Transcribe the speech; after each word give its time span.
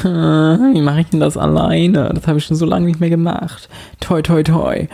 Wie 0.02 0.80
mache 0.80 1.00
ich 1.02 1.08
denn 1.08 1.20
das 1.20 1.36
alleine? 1.36 2.10
Das 2.14 2.26
habe 2.26 2.38
ich 2.38 2.46
schon 2.46 2.56
so 2.56 2.64
lange 2.64 2.86
nicht 2.86 3.00
mehr 3.00 3.10
gemacht. 3.10 3.68
Toi, 4.00 4.22
toi, 4.22 4.42
toi. 4.42 4.88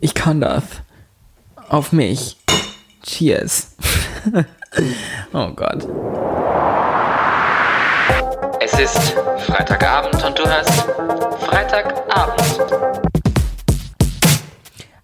Ich 0.00 0.14
kann 0.14 0.40
das. 0.40 0.64
Auf 1.68 1.92
mich. 1.92 2.38
Cheers. 3.02 3.76
oh 5.34 5.48
Gott. 5.48 5.86
Es 8.60 8.78
ist 8.78 9.14
Freitagabend 9.40 10.24
und 10.24 10.38
du 10.38 10.44
hörst 10.46 10.86
Freitagabend. 11.40 12.42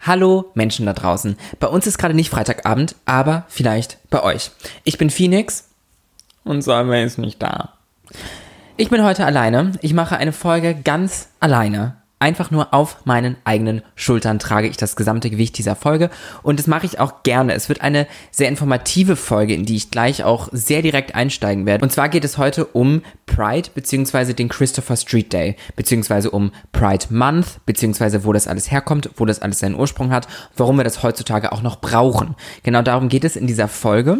Hallo 0.00 0.50
Menschen 0.54 0.86
da 0.86 0.94
draußen. 0.94 1.36
Bei 1.60 1.66
uns 1.66 1.86
ist 1.86 1.98
gerade 1.98 2.14
nicht 2.14 2.30
Freitagabend, 2.30 2.96
aber 3.04 3.44
vielleicht 3.48 3.98
bei 4.08 4.22
euch. 4.22 4.50
Ich 4.84 4.96
bin 4.96 5.10
Phoenix 5.10 5.68
und 6.42 6.62
Salma 6.62 6.96
ist 6.96 7.18
nicht 7.18 7.42
da. 7.42 7.74
Ich 8.78 8.88
bin 8.88 9.04
heute 9.04 9.26
alleine. 9.26 9.72
Ich 9.82 9.92
mache 9.92 10.16
eine 10.16 10.32
Folge 10.32 10.74
ganz 10.74 11.28
alleine. 11.40 11.96
Einfach 12.18 12.50
nur 12.50 12.72
auf 12.72 13.04
meinen 13.04 13.36
eigenen 13.44 13.82
Schultern 13.96 14.38
trage 14.38 14.66
ich 14.66 14.78
das 14.78 14.96
gesamte 14.96 15.28
Gewicht 15.28 15.58
dieser 15.58 15.76
Folge 15.76 16.08
und 16.44 16.58
das 16.58 16.68
mache 16.68 16.86
ich 16.86 17.00
auch 17.00 17.24
gerne. 17.24 17.52
Es 17.52 17.68
wird 17.68 17.80
eine 17.80 18.06
sehr 18.30 18.48
informative 18.48 19.16
Folge, 19.16 19.54
in 19.54 19.66
die 19.66 19.74
ich 19.76 19.90
gleich 19.90 20.22
auch 20.22 20.48
sehr 20.52 20.82
direkt 20.82 21.16
einsteigen 21.16 21.66
werde. 21.66 21.84
Und 21.84 21.90
zwar 21.90 22.08
geht 22.08 22.24
es 22.24 22.38
heute 22.38 22.64
um 22.64 23.02
Pride 23.26 23.70
beziehungsweise 23.74 24.34
den 24.34 24.48
Christopher 24.48 24.96
Street 24.96 25.32
Day 25.32 25.56
beziehungsweise 25.74 26.30
um 26.30 26.52
Pride 26.70 27.06
Month 27.10 27.58
beziehungsweise 27.66 28.24
wo 28.24 28.32
das 28.32 28.46
alles 28.46 28.70
herkommt, 28.70 29.10
wo 29.16 29.26
das 29.26 29.42
alles 29.42 29.58
seinen 29.58 29.74
Ursprung 29.74 30.12
hat, 30.12 30.28
warum 30.56 30.76
wir 30.76 30.84
das 30.84 31.02
heutzutage 31.02 31.50
auch 31.50 31.62
noch 31.62 31.80
brauchen. 31.80 32.36
Genau 32.62 32.82
darum 32.82 33.08
geht 33.08 33.24
es 33.24 33.34
in 33.36 33.48
dieser 33.48 33.68
Folge. 33.68 34.18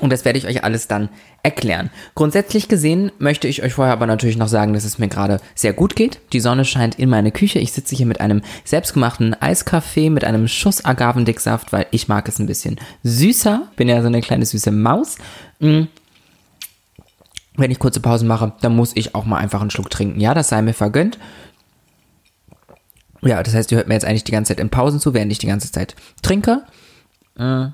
Und 0.00 0.10
das 0.10 0.24
werde 0.24 0.38
ich 0.38 0.46
euch 0.46 0.64
alles 0.64 0.88
dann 0.88 1.08
erklären. 1.42 1.90
Grundsätzlich 2.14 2.68
gesehen 2.68 3.12
möchte 3.18 3.48
ich 3.48 3.62
euch 3.62 3.74
vorher 3.74 3.92
aber 3.92 4.06
natürlich 4.06 4.36
noch 4.36 4.48
sagen, 4.48 4.72
dass 4.72 4.84
es 4.84 4.98
mir 4.98 5.08
gerade 5.08 5.40
sehr 5.54 5.72
gut 5.72 5.96
geht. 5.96 6.20
Die 6.32 6.40
Sonne 6.40 6.64
scheint 6.64 6.98
in 6.98 7.08
meine 7.08 7.32
Küche. 7.32 7.58
Ich 7.58 7.72
sitze 7.72 7.94
hier 7.94 8.06
mit 8.06 8.20
einem 8.20 8.42
selbstgemachten 8.64 9.34
Eiskaffee, 9.40 10.10
mit 10.10 10.24
einem 10.24 10.48
Schuss 10.48 10.84
Agavendicksaft, 10.84 11.72
weil 11.72 11.86
ich 11.90 12.08
mag 12.08 12.28
es 12.28 12.38
ein 12.38 12.46
bisschen 12.46 12.78
süßer. 13.02 13.68
Bin 13.76 13.88
ja 13.88 14.00
so 14.00 14.08
eine 14.08 14.20
kleine 14.20 14.46
süße 14.46 14.70
Maus. 14.70 15.16
Mm. 15.58 15.82
Wenn 17.56 17.70
ich 17.70 17.78
kurze 17.78 18.00
Pausen 18.00 18.28
mache, 18.28 18.52
dann 18.60 18.74
muss 18.74 18.92
ich 18.94 19.14
auch 19.14 19.24
mal 19.24 19.38
einfach 19.38 19.60
einen 19.60 19.70
Schluck 19.70 19.90
trinken. 19.90 20.20
Ja, 20.20 20.34
das 20.34 20.48
sei 20.48 20.62
mir 20.62 20.72
vergönnt. 20.72 21.18
Ja, 23.22 23.42
das 23.42 23.54
heißt, 23.54 23.70
ihr 23.70 23.76
hört 23.76 23.88
mir 23.88 23.94
jetzt 23.94 24.06
eigentlich 24.06 24.24
die 24.24 24.32
ganze 24.32 24.54
Zeit 24.54 24.60
in 24.60 24.70
Pausen 24.70 24.98
zu, 24.98 25.12
während 25.12 25.30
ich 25.30 25.38
die 25.38 25.46
ganze 25.46 25.70
Zeit 25.70 25.94
trinke. 26.22 26.62
Mm. 27.36 27.68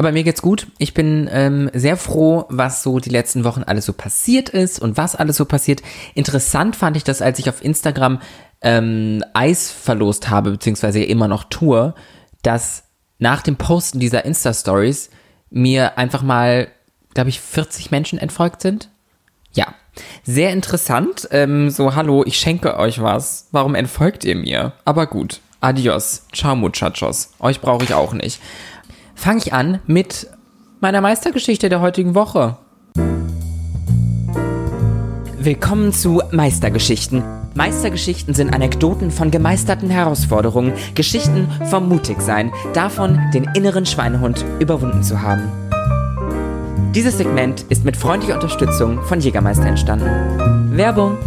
Aber 0.00 0.12
mir 0.12 0.24
geht's 0.24 0.40
gut. 0.40 0.66
Ich 0.78 0.94
bin 0.94 1.28
ähm, 1.30 1.70
sehr 1.74 1.98
froh, 1.98 2.46
was 2.48 2.82
so 2.82 3.00
die 3.00 3.10
letzten 3.10 3.44
Wochen 3.44 3.64
alles 3.64 3.84
so 3.84 3.92
passiert 3.92 4.48
ist 4.48 4.80
und 4.80 4.96
was 4.96 5.14
alles 5.14 5.36
so 5.36 5.44
passiert. 5.44 5.82
Interessant 6.14 6.74
fand 6.74 6.96
ich 6.96 7.04
das, 7.04 7.20
als 7.20 7.38
ich 7.38 7.50
auf 7.50 7.62
Instagram 7.62 8.18
ähm, 8.62 9.22
Eis 9.34 9.70
verlost 9.70 10.30
habe, 10.30 10.52
beziehungsweise 10.52 11.04
immer 11.04 11.28
noch 11.28 11.44
tue, 11.44 11.92
dass 12.40 12.84
nach 13.18 13.42
dem 13.42 13.56
Posten 13.56 14.00
dieser 14.00 14.24
Insta-Stories 14.24 15.10
mir 15.50 15.98
einfach 15.98 16.22
mal, 16.22 16.68
glaube 17.12 17.28
ich, 17.28 17.38
40 17.38 17.90
Menschen 17.90 18.18
entfolgt 18.18 18.62
sind. 18.62 18.88
Ja, 19.52 19.74
sehr 20.22 20.54
interessant. 20.54 21.28
Ähm, 21.30 21.68
so, 21.68 21.94
hallo, 21.94 22.24
ich 22.24 22.38
schenke 22.38 22.78
euch 22.78 23.02
was. 23.02 23.48
Warum 23.50 23.74
entfolgt 23.74 24.24
ihr 24.24 24.36
mir? 24.36 24.72
Aber 24.86 25.06
gut. 25.06 25.40
Adios. 25.60 26.22
Ciao, 26.32 26.56
Muchachos. 26.56 27.34
Euch 27.38 27.60
brauche 27.60 27.84
ich 27.84 27.92
auch 27.92 28.14
nicht 28.14 28.40
fange 29.20 29.40
ich 29.44 29.52
an 29.52 29.80
mit 29.86 30.28
meiner 30.80 31.02
Meistergeschichte 31.02 31.68
der 31.68 31.82
heutigen 31.82 32.14
Woche. 32.14 32.56
Willkommen 35.38 35.92
zu 35.92 36.22
Meistergeschichten. 36.30 37.22
Meistergeschichten 37.54 38.32
sind 38.32 38.54
Anekdoten 38.54 39.10
von 39.10 39.30
gemeisterten 39.30 39.90
Herausforderungen, 39.90 40.72
Geschichten 40.94 41.48
vom 41.68 41.88
Mutigsein, 41.88 42.50
davon, 42.72 43.20
den 43.34 43.44
inneren 43.54 43.84
Schweinehund 43.84 44.44
überwunden 44.58 45.02
zu 45.02 45.20
haben. 45.20 45.52
Dieses 46.94 47.18
Segment 47.18 47.62
ist 47.68 47.84
mit 47.84 47.96
freundlicher 47.98 48.34
Unterstützung 48.34 49.02
von 49.02 49.20
Jägermeister 49.20 49.66
entstanden. 49.66 50.76
Werbung. 50.76 51.18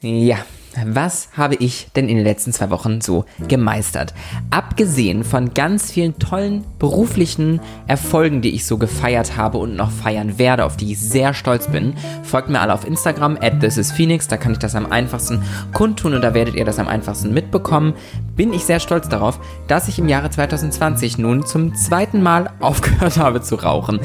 Ja, 0.00 0.38
was 0.86 1.28
habe 1.36 1.54
ich 1.56 1.88
denn 1.94 2.08
in 2.08 2.16
den 2.16 2.24
letzten 2.24 2.52
zwei 2.52 2.70
Wochen 2.70 3.00
so 3.00 3.24
gemeistert? 3.48 4.14
Abgesehen 4.50 5.24
von 5.24 5.54
ganz 5.54 5.90
vielen 5.90 6.18
tollen 6.18 6.64
beruflichen 6.78 7.60
Erfolgen, 7.86 8.42
die 8.42 8.54
ich 8.54 8.66
so 8.66 8.78
gefeiert 8.78 9.36
habe 9.36 9.58
und 9.58 9.76
noch 9.76 9.90
feiern 9.90 10.38
werde, 10.38 10.64
auf 10.64 10.76
die 10.76 10.92
ich 10.92 11.00
sehr 11.00 11.34
stolz 11.34 11.68
bin, 11.68 11.94
folgt 12.22 12.48
mir 12.48 12.60
alle 12.60 12.74
auf 12.74 12.86
Instagram, 12.86 13.38
at 13.40 13.60
thisisPhoenix, 13.60 14.28
da 14.28 14.36
kann 14.36 14.52
ich 14.52 14.58
das 14.58 14.74
am 14.74 14.90
einfachsten 14.90 15.42
kundtun 15.72 16.14
und 16.14 16.22
da 16.22 16.34
werdet 16.34 16.54
ihr 16.54 16.64
das 16.64 16.78
am 16.78 16.88
einfachsten 16.88 17.32
mitbekommen. 17.32 17.94
Bin 18.36 18.52
ich 18.52 18.64
sehr 18.64 18.80
stolz 18.80 19.08
darauf, 19.08 19.40
dass 19.66 19.88
ich 19.88 19.98
im 19.98 20.08
Jahre 20.08 20.30
2020 20.30 21.18
nun 21.18 21.44
zum 21.44 21.74
zweiten 21.74 22.22
Mal 22.22 22.50
aufgehört 22.60 23.16
habe 23.18 23.42
zu 23.42 23.56
rauchen. 23.56 24.00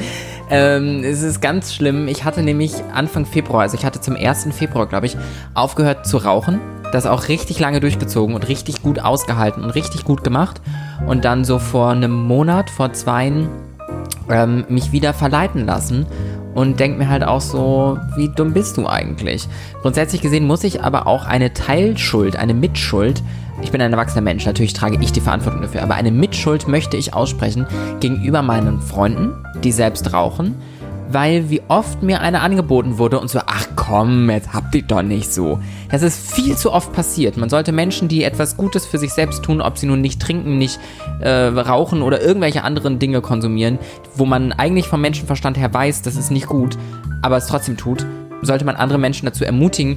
Ähm, 0.54 1.02
es 1.02 1.22
ist 1.22 1.40
ganz 1.40 1.74
schlimm. 1.74 2.06
Ich 2.06 2.24
hatte 2.24 2.42
nämlich 2.42 2.72
Anfang 2.92 3.26
Februar, 3.26 3.62
also 3.62 3.76
ich 3.76 3.84
hatte 3.84 4.00
zum 4.00 4.14
1. 4.14 4.48
Februar, 4.52 4.86
glaube 4.86 5.06
ich, 5.06 5.16
aufgehört 5.54 6.06
zu 6.06 6.18
rauchen. 6.18 6.60
Das 6.92 7.06
auch 7.06 7.26
richtig 7.26 7.58
lange 7.58 7.80
durchgezogen 7.80 8.36
und 8.36 8.46
richtig 8.46 8.80
gut 8.80 9.00
ausgehalten 9.00 9.64
und 9.64 9.70
richtig 9.70 10.04
gut 10.04 10.22
gemacht. 10.22 10.60
Und 11.06 11.24
dann 11.24 11.44
so 11.44 11.58
vor 11.58 11.90
einem 11.90 12.12
Monat, 12.12 12.70
vor 12.70 12.92
zweien, 12.92 13.48
ähm, 14.30 14.64
mich 14.68 14.92
wieder 14.92 15.12
verleiten 15.12 15.66
lassen 15.66 16.06
und 16.54 16.78
denke 16.78 16.98
mir 16.98 17.08
halt 17.08 17.24
auch 17.24 17.40
so, 17.40 17.98
wie 18.14 18.28
dumm 18.28 18.52
bist 18.52 18.76
du 18.76 18.86
eigentlich? 18.86 19.48
Grundsätzlich 19.82 20.22
gesehen 20.22 20.46
muss 20.46 20.62
ich 20.62 20.82
aber 20.82 21.08
auch 21.08 21.26
eine 21.26 21.52
Teilschuld, 21.52 22.36
eine 22.36 22.54
Mitschuld 22.54 23.22
ich 23.62 23.70
bin 23.70 23.80
ein 23.80 23.92
erwachsener 23.92 24.22
Mensch, 24.22 24.44
natürlich 24.46 24.72
trage 24.72 24.98
ich 25.00 25.12
die 25.12 25.20
Verantwortung 25.20 25.62
dafür, 25.62 25.82
aber 25.82 25.94
eine 25.94 26.10
Mitschuld 26.10 26.68
möchte 26.68 26.96
ich 26.96 27.14
aussprechen 27.14 27.66
gegenüber 28.00 28.42
meinen 28.42 28.80
Freunden, 28.80 29.32
die 29.64 29.72
selbst 29.72 30.12
rauchen, 30.12 30.54
weil 31.10 31.50
wie 31.50 31.62
oft 31.68 32.02
mir 32.02 32.20
eine 32.20 32.40
angeboten 32.40 32.98
wurde 32.98 33.20
und 33.20 33.28
so, 33.28 33.40
ach 33.46 33.68
komm, 33.76 34.30
jetzt 34.30 34.52
habt 34.52 34.74
ihr 34.74 34.82
doch 34.82 35.02
nicht 35.02 35.32
so. 35.32 35.60
Das 35.90 36.02
ist 36.02 36.32
viel 36.32 36.56
zu 36.56 36.72
oft 36.72 36.92
passiert. 36.92 37.36
Man 37.36 37.50
sollte 37.50 37.72
Menschen, 37.72 38.08
die 38.08 38.24
etwas 38.24 38.56
Gutes 38.56 38.86
für 38.86 38.98
sich 38.98 39.12
selbst 39.12 39.42
tun, 39.42 39.60
ob 39.60 39.78
sie 39.78 39.86
nun 39.86 40.00
nicht 40.00 40.20
trinken, 40.20 40.58
nicht 40.58 40.80
äh, 41.20 41.28
rauchen 41.30 42.02
oder 42.02 42.20
irgendwelche 42.20 42.64
anderen 42.64 42.98
Dinge 42.98 43.20
konsumieren, 43.20 43.78
wo 44.14 44.24
man 44.24 44.52
eigentlich 44.52 44.88
vom 44.88 45.00
Menschenverstand 45.00 45.56
her 45.56 45.72
weiß, 45.72 46.02
das 46.02 46.16
ist 46.16 46.30
nicht 46.30 46.46
gut, 46.46 46.76
aber 47.22 47.36
es 47.36 47.46
trotzdem 47.46 47.76
tut, 47.76 48.06
sollte 48.44 48.64
man 48.64 48.76
andere 48.76 48.98
Menschen 48.98 49.26
dazu 49.26 49.44
ermutigen, 49.44 49.96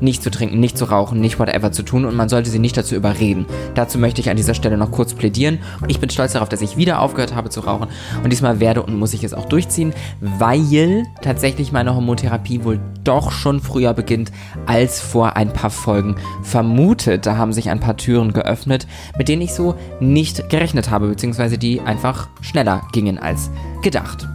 nicht 0.00 0.22
zu 0.22 0.30
trinken, 0.30 0.60
nicht 0.60 0.78
zu 0.78 0.84
rauchen, 0.84 1.20
nicht 1.20 1.38
whatever 1.38 1.72
zu 1.72 1.82
tun 1.82 2.04
und 2.04 2.16
man 2.16 2.28
sollte 2.28 2.50
sie 2.50 2.58
nicht 2.58 2.76
dazu 2.76 2.94
überreden. 2.94 3.46
Dazu 3.74 3.98
möchte 3.98 4.20
ich 4.20 4.30
an 4.30 4.36
dieser 4.36 4.54
Stelle 4.54 4.76
noch 4.76 4.90
kurz 4.90 5.14
plädieren. 5.14 5.58
Ich 5.88 6.00
bin 6.00 6.10
stolz 6.10 6.32
darauf, 6.32 6.48
dass 6.48 6.60
ich 6.60 6.76
wieder 6.76 7.00
aufgehört 7.00 7.34
habe 7.34 7.50
zu 7.50 7.60
rauchen 7.60 7.88
und 8.22 8.30
diesmal 8.30 8.60
werde 8.60 8.82
und 8.82 8.98
muss 8.98 9.14
ich 9.14 9.24
es 9.24 9.34
auch 9.34 9.46
durchziehen, 9.46 9.92
weil 10.20 11.04
tatsächlich 11.22 11.72
meine 11.72 11.94
Homotherapie 11.94 12.64
wohl 12.64 12.80
doch 13.04 13.30
schon 13.30 13.60
früher 13.60 13.94
beginnt 13.94 14.32
als 14.66 15.00
vor 15.00 15.36
ein 15.36 15.52
paar 15.52 15.70
Folgen 15.70 16.16
vermutet. 16.42 17.26
Da 17.26 17.36
haben 17.36 17.52
sich 17.52 17.70
ein 17.70 17.80
paar 17.80 17.96
Türen 17.96 18.32
geöffnet, 18.32 18.86
mit 19.16 19.28
denen 19.28 19.42
ich 19.42 19.54
so 19.54 19.74
nicht 20.00 20.48
gerechnet 20.48 20.90
habe, 20.90 21.08
beziehungsweise 21.08 21.58
die 21.58 21.80
einfach 21.80 22.28
schneller 22.40 22.82
gingen 22.92 23.18
als 23.18 23.50
gedacht. 23.82 24.28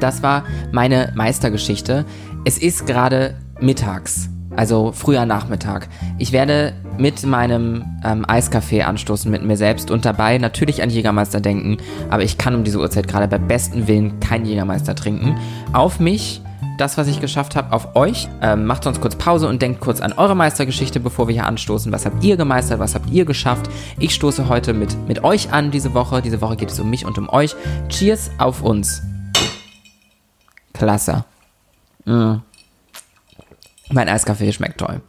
Das 0.00 0.22
war 0.22 0.44
meine 0.72 1.12
Meistergeschichte. 1.14 2.04
Es 2.46 2.58
ist 2.58 2.86
gerade 2.86 3.34
mittags, 3.60 4.28
also 4.54 4.92
früher 4.92 5.26
Nachmittag. 5.26 5.88
Ich 6.16 6.30
werde 6.30 6.74
mit 6.96 7.26
meinem 7.26 7.84
ähm, 8.04 8.24
Eiskaffee 8.24 8.84
anstoßen 8.84 9.28
mit 9.28 9.42
mir 9.42 9.56
selbst 9.56 9.90
und 9.90 10.04
dabei 10.04 10.38
natürlich 10.38 10.80
an 10.80 10.88
Jägermeister 10.88 11.40
denken, 11.40 11.78
aber 12.08 12.22
ich 12.22 12.38
kann 12.38 12.54
um 12.54 12.62
diese 12.62 12.78
Uhrzeit 12.78 13.08
gerade 13.08 13.26
bei 13.26 13.38
bestem 13.38 13.88
Willen 13.88 14.20
kein 14.20 14.44
Jägermeister 14.44 14.94
trinken. 14.94 15.36
Auf 15.72 15.98
mich 15.98 16.40
das, 16.78 16.96
was 16.96 17.08
ich 17.08 17.20
geschafft 17.20 17.56
habe, 17.56 17.72
auf 17.72 17.96
euch. 17.96 18.28
Ähm, 18.40 18.64
macht 18.64 18.84
sonst 18.84 19.00
kurz 19.00 19.16
Pause 19.16 19.48
und 19.48 19.60
denkt 19.60 19.80
kurz 19.80 20.00
an 20.00 20.12
eure 20.12 20.36
Meistergeschichte, 20.36 21.00
bevor 21.00 21.26
wir 21.26 21.34
hier 21.34 21.46
anstoßen. 21.46 21.90
Was 21.90 22.06
habt 22.06 22.22
ihr 22.22 22.36
gemeistert? 22.36 22.78
Was 22.78 22.94
habt 22.94 23.10
ihr 23.10 23.24
geschafft? 23.24 23.68
Ich 23.98 24.14
stoße 24.14 24.48
heute 24.48 24.72
mit, 24.72 24.96
mit 25.08 25.24
euch 25.24 25.52
an 25.52 25.72
diese 25.72 25.94
Woche. 25.94 26.22
Diese 26.22 26.40
Woche 26.40 26.54
geht 26.54 26.70
es 26.70 26.78
um 26.78 26.90
mich 26.90 27.04
und 27.04 27.18
um 27.18 27.28
euch. 27.28 27.56
Cheers 27.88 28.30
auf 28.38 28.62
uns. 28.62 29.02
Klasse. 30.72 31.24
Mein 32.06 34.08
Eiskaffee 34.08 34.52
schmeckt 34.52 34.78
toll. 34.78 35.00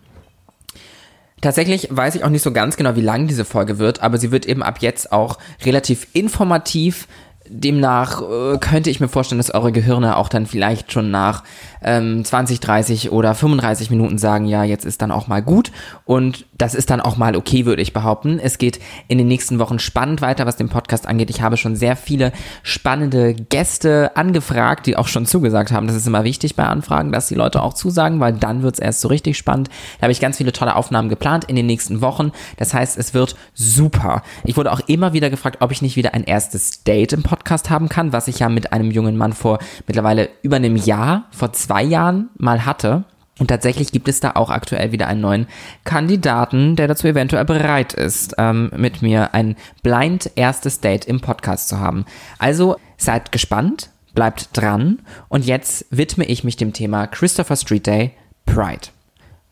Tatsächlich 1.41 1.89
weiß 1.91 2.15
ich 2.15 2.23
auch 2.23 2.29
nicht 2.29 2.41
so 2.41 2.51
ganz 2.51 2.77
genau, 2.77 2.95
wie 2.95 3.01
lang 3.01 3.27
diese 3.27 3.45
Folge 3.45 3.77
wird, 3.77 4.01
aber 4.01 4.17
sie 4.17 4.31
wird 4.31 4.47
eben 4.47 4.63
ab 4.63 4.81
jetzt 4.81 5.11
auch 5.11 5.37
relativ 5.63 6.07
informativ 6.13 7.07
demnach 7.49 8.21
äh, 8.21 8.57
könnte 8.57 8.89
ich 8.89 8.99
mir 8.99 9.07
vorstellen, 9.07 9.39
dass 9.39 9.53
eure 9.53 9.71
Gehirne 9.71 10.17
auch 10.17 10.29
dann 10.29 10.45
vielleicht 10.45 10.91
schon 10.91 11.11
nach 11.11 11.43
ähm, 11.81 12.25
20, 12.25 12.59
30 12.59 13.11
oder 13.11 13.33
35 13.33 13.89
Minuten 13.89 14.17
sagen, 14.17 14.45
ja, 14.45 14.63
jetzt 14.63 14.85
ist 14.85 15.01
dann 15.01 15.11
auch 15.11 15.27
mal 15.27 15.41
gut 15.41 15.71
und 16.05 16.45
das 16.57 16.75
ist 16.75 16.89
dann 16.89 17.01
auch 17.01 17.17
mal 17.17 17.35
okay, 17.35 17.65
würde 17.65 17.81
ich 17.81 17.93
behaupten. 17.93 18.39
Es 18.39 18.57
geht 18.57 18.79
in 19.07 19.17
den 19.17 19.27
nächsten 19.27 19.59
Wochen 19.59 19.79
spannend 19.79 20.21
weiter, 20.21 20.45
was 20.45 20.57
den 20.57 20.69
Podcast 20.69 21.07
angeht. 21.07 21.29
Ich 21.29 21.41
habe 21.41 21.57
schon 21.57 21.75
sehr 21.75 21.95
viele 21.95 22.31
spannende 22.63 23.33
Gäste 23.33 24.11
angefragt, 24.15 24.85
die 24.85 24.97
auch 24.97 25.07
schon 25.07 25.25
zugesagt 25.25 25.71
haben. 25.71 25.87
Das 25.87 25.95
ist 25.95 26.07
immer 26.07 26.23
wichtig 26.23 26.55
bei 26.55 26.65
Anfragen, 26.65 27.11
dass 27.11 27.27
die 27.27 27.35
Leute 27.35 27.61
auch 27.61 27.73
zusagen, 27.73 28.19
weil 28.19 28.33
dann 28.33 28.63
wird 28.63 28.75
es 28.75 28.79
erst 28.79 29.01
so 29.01 29.07
richtig 29.07 29.37
spannend. 29.37 29.69
Da 29.99 30.03
habe 30.03 30.11
ich 30.11 30.19
ganz 30.19 30.37
viele 30.37 30.51
tolle 30.51 30.75
Aufnahmen 30.75 31.09
geplant 31.09 31.45
in 31.45 31.55
den 31.55 31.67
nächsten 31.67 32.01
Wochen. 32.01 32.31
Das 32.57 32.73
heißt, 32.73 32.97
es 32.97 33.13
wird 33.13 33.35
super. 33.53 34.23
Ich 34.43 34.57
wurde 34.57 34.71
auch 34.71 34.81
immer 34.87 35.13
wieder 35.13 35.29
gefragt, 35.29 35.57
ob 35.61 35.71
ich 35.71 35.81
nicht 35.81 35.95
wieder 35.95 36.13
ein 36.13 36.23
erstes 36.23 36.83
Date 36.83 37.13
im 37.13 37.23
Podcast 37.23 37.36
haben 37.69 37.89
kann, 37.89 38.13
was 38.13 38.27
ich 38.27 38.39
ja 38.39 38.49
mit 38.49 38.73
einem 38.73 38.91
jungen 38.91 39.17
Mann 39.17 39.33
vor 39.33 39.59
mittlerweile 39.87 40.29
über 40.41 40.57
einem 40.57 40.75
Jahr, 40.75 41.25
vor 41.31 41.53
zwei 41.53 41.83
Jahren 41.83 42.29
mal 42.37 42.65
hatte. 42.65 43.03
Und 43.39 43.47
tatsächlich 43.47 43.91
gibt 43.91 44.07
es 44.07 44.19
da 44.19 44.31
auch 44.31 44.49
aktuell 44.49 44.91
wieder 44.91 45.07
einen 45.07 45.21
neuen 45.21 45.47
Kandidaten, 45.83 46.75
der 46.75 46.87
dazu 46.87 47.07
eventuell 47.07 47.45
bereit 47.45 47.93
ist, 47.93 48.35
ähm, 48.37 48.71
mit 48.75 49.01
mir 49.01 49.33
ein 49.33 49.55
blind 49.83 50.31
erstes 50.35 50.79
Date 50.79 51.05
im 51.05 51.21
Podcast 51.21 51.67
zu 51.67 51.79
haben. 51.79 52.05
Also 52.39 52.77
seid 52.97 53.31
gespannt, 53.31 53.89
bleibt 54.15 54.49
dran 54.53 54.99
und 55.29 55.45
jetzt 55.45 55.85
widme 55.91 56.25
ich 56.25 56.43
mich 56.43 56.57
dem 56.57 56.73
Thema 56.73 57.05
Christopher 57.05 57.55
Street 57.55 57.85
Day 57.85 58.11
Pride. 58.47 58.87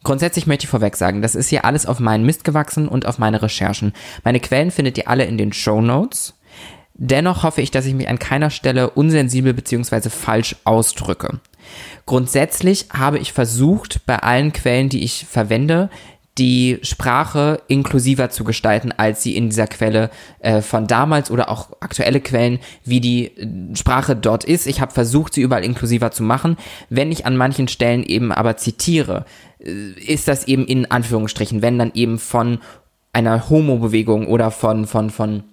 Grundsätzlich 0.06 0.46
möchte 0.46 0.66
ich 0.66 0.70
vorweg 0.70 0.96
sagen, 0.96 1.24
das 1.24 1.34
ist 1.34 1.50
hier 1.50 1.66
alles 1.66 1.88
auf 1.88 2.00
meinen 2.00 2.26
Mist 2.26 2.44
gewachsen 2.44 2.88
und 2.88 3.08
auf 3.08 3.18
meine 3.18 3.42
Recherchen. 3.42 3.92
Meine 4.24 4.40
Quellen 4.40 4.70
findet 4.70 5.00
ihr 5.00 5.10
alle 5.10 5.26
in 5.26 5.38
den 5.38 5.52
Show 5.52 5.82
Notes. 5.82 6.35
Dennoch 6.98 7.44
hoffe 7.44 7.62
ich, 7.62 7.72
dass 7.72 7.86
ich 7.86 7.94
mich 7.94 8.08
an 8.08 8.20
keiner 8.20 8.50
Stelle 8.50 8.90
unsensibel 8.90 9.54
bzw. 9.54 10.10
falsch 10.10 10.56
ausdrücke. 10.64 11.40
Grundsätzlich 12.06 12.88
habe 12.94 13.20
ich 13.20 13.34
versucht, 13.34 14.06
bei 14.06 14.20
allen 14.20 14.54
Quellen, 14.54 14.90
die 14.90 15.04
ich 15.04 15.26
verwende, 15.26 15.90
die 16.38 16.80
Sprache 16.82 17.62
inklusiver 17.68 18.30
zu 18.30 18.44
gestalten, 18.44 18.92
als 18.92 19.24
sie 19.24 19.38
in 19.38 19.50
dieser 19.50 19.68
Quelle 19.68 20.10
äh, 20.40 20.62
von 20.62 20.86
damals 20.86 21.32
oder 21.32 21.50
auch 21.50 21.70
aktuelle 21.80 22.20
Quellen, 22.20 22.60
wie 22.84 23.00
die 23.00 23.28
äh, 23.28 23.76
Sprache 23.76 24.16
dort 24.16 24.44
ist. 24.44 24.68
Ich 24.68 24.82
habe 24.82 24.92
versucht, 24.92 25.34
sie 25.34 25.42
überall 25.42 25.64
inklusiver 25.64 26.12
zu 26.12 26.24
machen. 26.24 26.58
Wenn 26.90 27.12
ich 27.12 27.26
an 27.26 27.38
manchen 27.38 27.70
Stellen 27.70 28.04
eben 28.04 28.34
aber 28.34 28.58
zitiere, 28.58 29.26
äh, 29.60 29.72
ist 30.06 30.28
das 30.28 30.46
eben 30.48 30.66
in 30.66 30.92
Anführungsstrichen, 30.92 31.62
wenn 31.62 31.80
dann 31.80 31.92
eben 31.94 32.20
von 32.20 32.60
einer 33.14 33.50
Homo-Bewegung 33.50 34.28
oder 34.28 34.52
von, 34.52 34.88
von, 34.88 35.10
von 35.10 35.44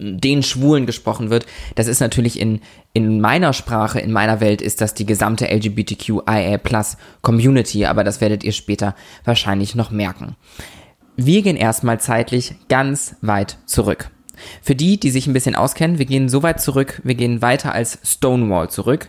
den 0.00 0.42
Schwulen 0.42 0.86
gesprochen 0.86 1.30
wird, 1.30 1.46
das 1.74 1.86
ist 1.86 2.00
natürlich 2.00 2.40
in, 2.40 2.60
in 2.92 3.20
meiner 3.20 3.52
Sprache, 3.52 4.00
in 4.00 4.12
meiner 4.12 4.40
Welt 4.40 4.62
ist 4.62 4.80
das 4.80 4.94
die 4.94 5.06
gesamte 5.06 5.46
LGBTQIA 5.46 6.58
Plus 6.58 6.96
Community, 7.22 7.86
aber 7.86 8.02
das 8.02 8.20
werdet 8.20 8.42
ihr 8.42 8.52
später 8.52 8.94
wahrscheinlich 9.24 9.74
noch 9.74 9.90
merken. 9.90 10.36
Wir 11.16 11.42
gehen 11.42 11.56
erstmal 11.56 12.00
zeitlich 12.00 12.54
ganz 12.68 13.16
weit 13.20 13.58
zurück. 13.66 14.10
Für 14.62 14.74
die, 14.74 14.98
die 14.98 15.10
sich 15.10 15.26
ein 15.26 15.34
bisschen 15.34 15.54
auskennen, 15.54 15.98
wir 15.98 16.06
gehen 16.06 16.30
so 16.30 16.42
weit 16.42 16.62
zurück, 16.62 17.00
wir 17.04 17.14
gehen 17.14 17.42
weiter 17.42 17.72
als 17.72 17.98
Stonewall 18.02 18.70
zurück 18.70 19.08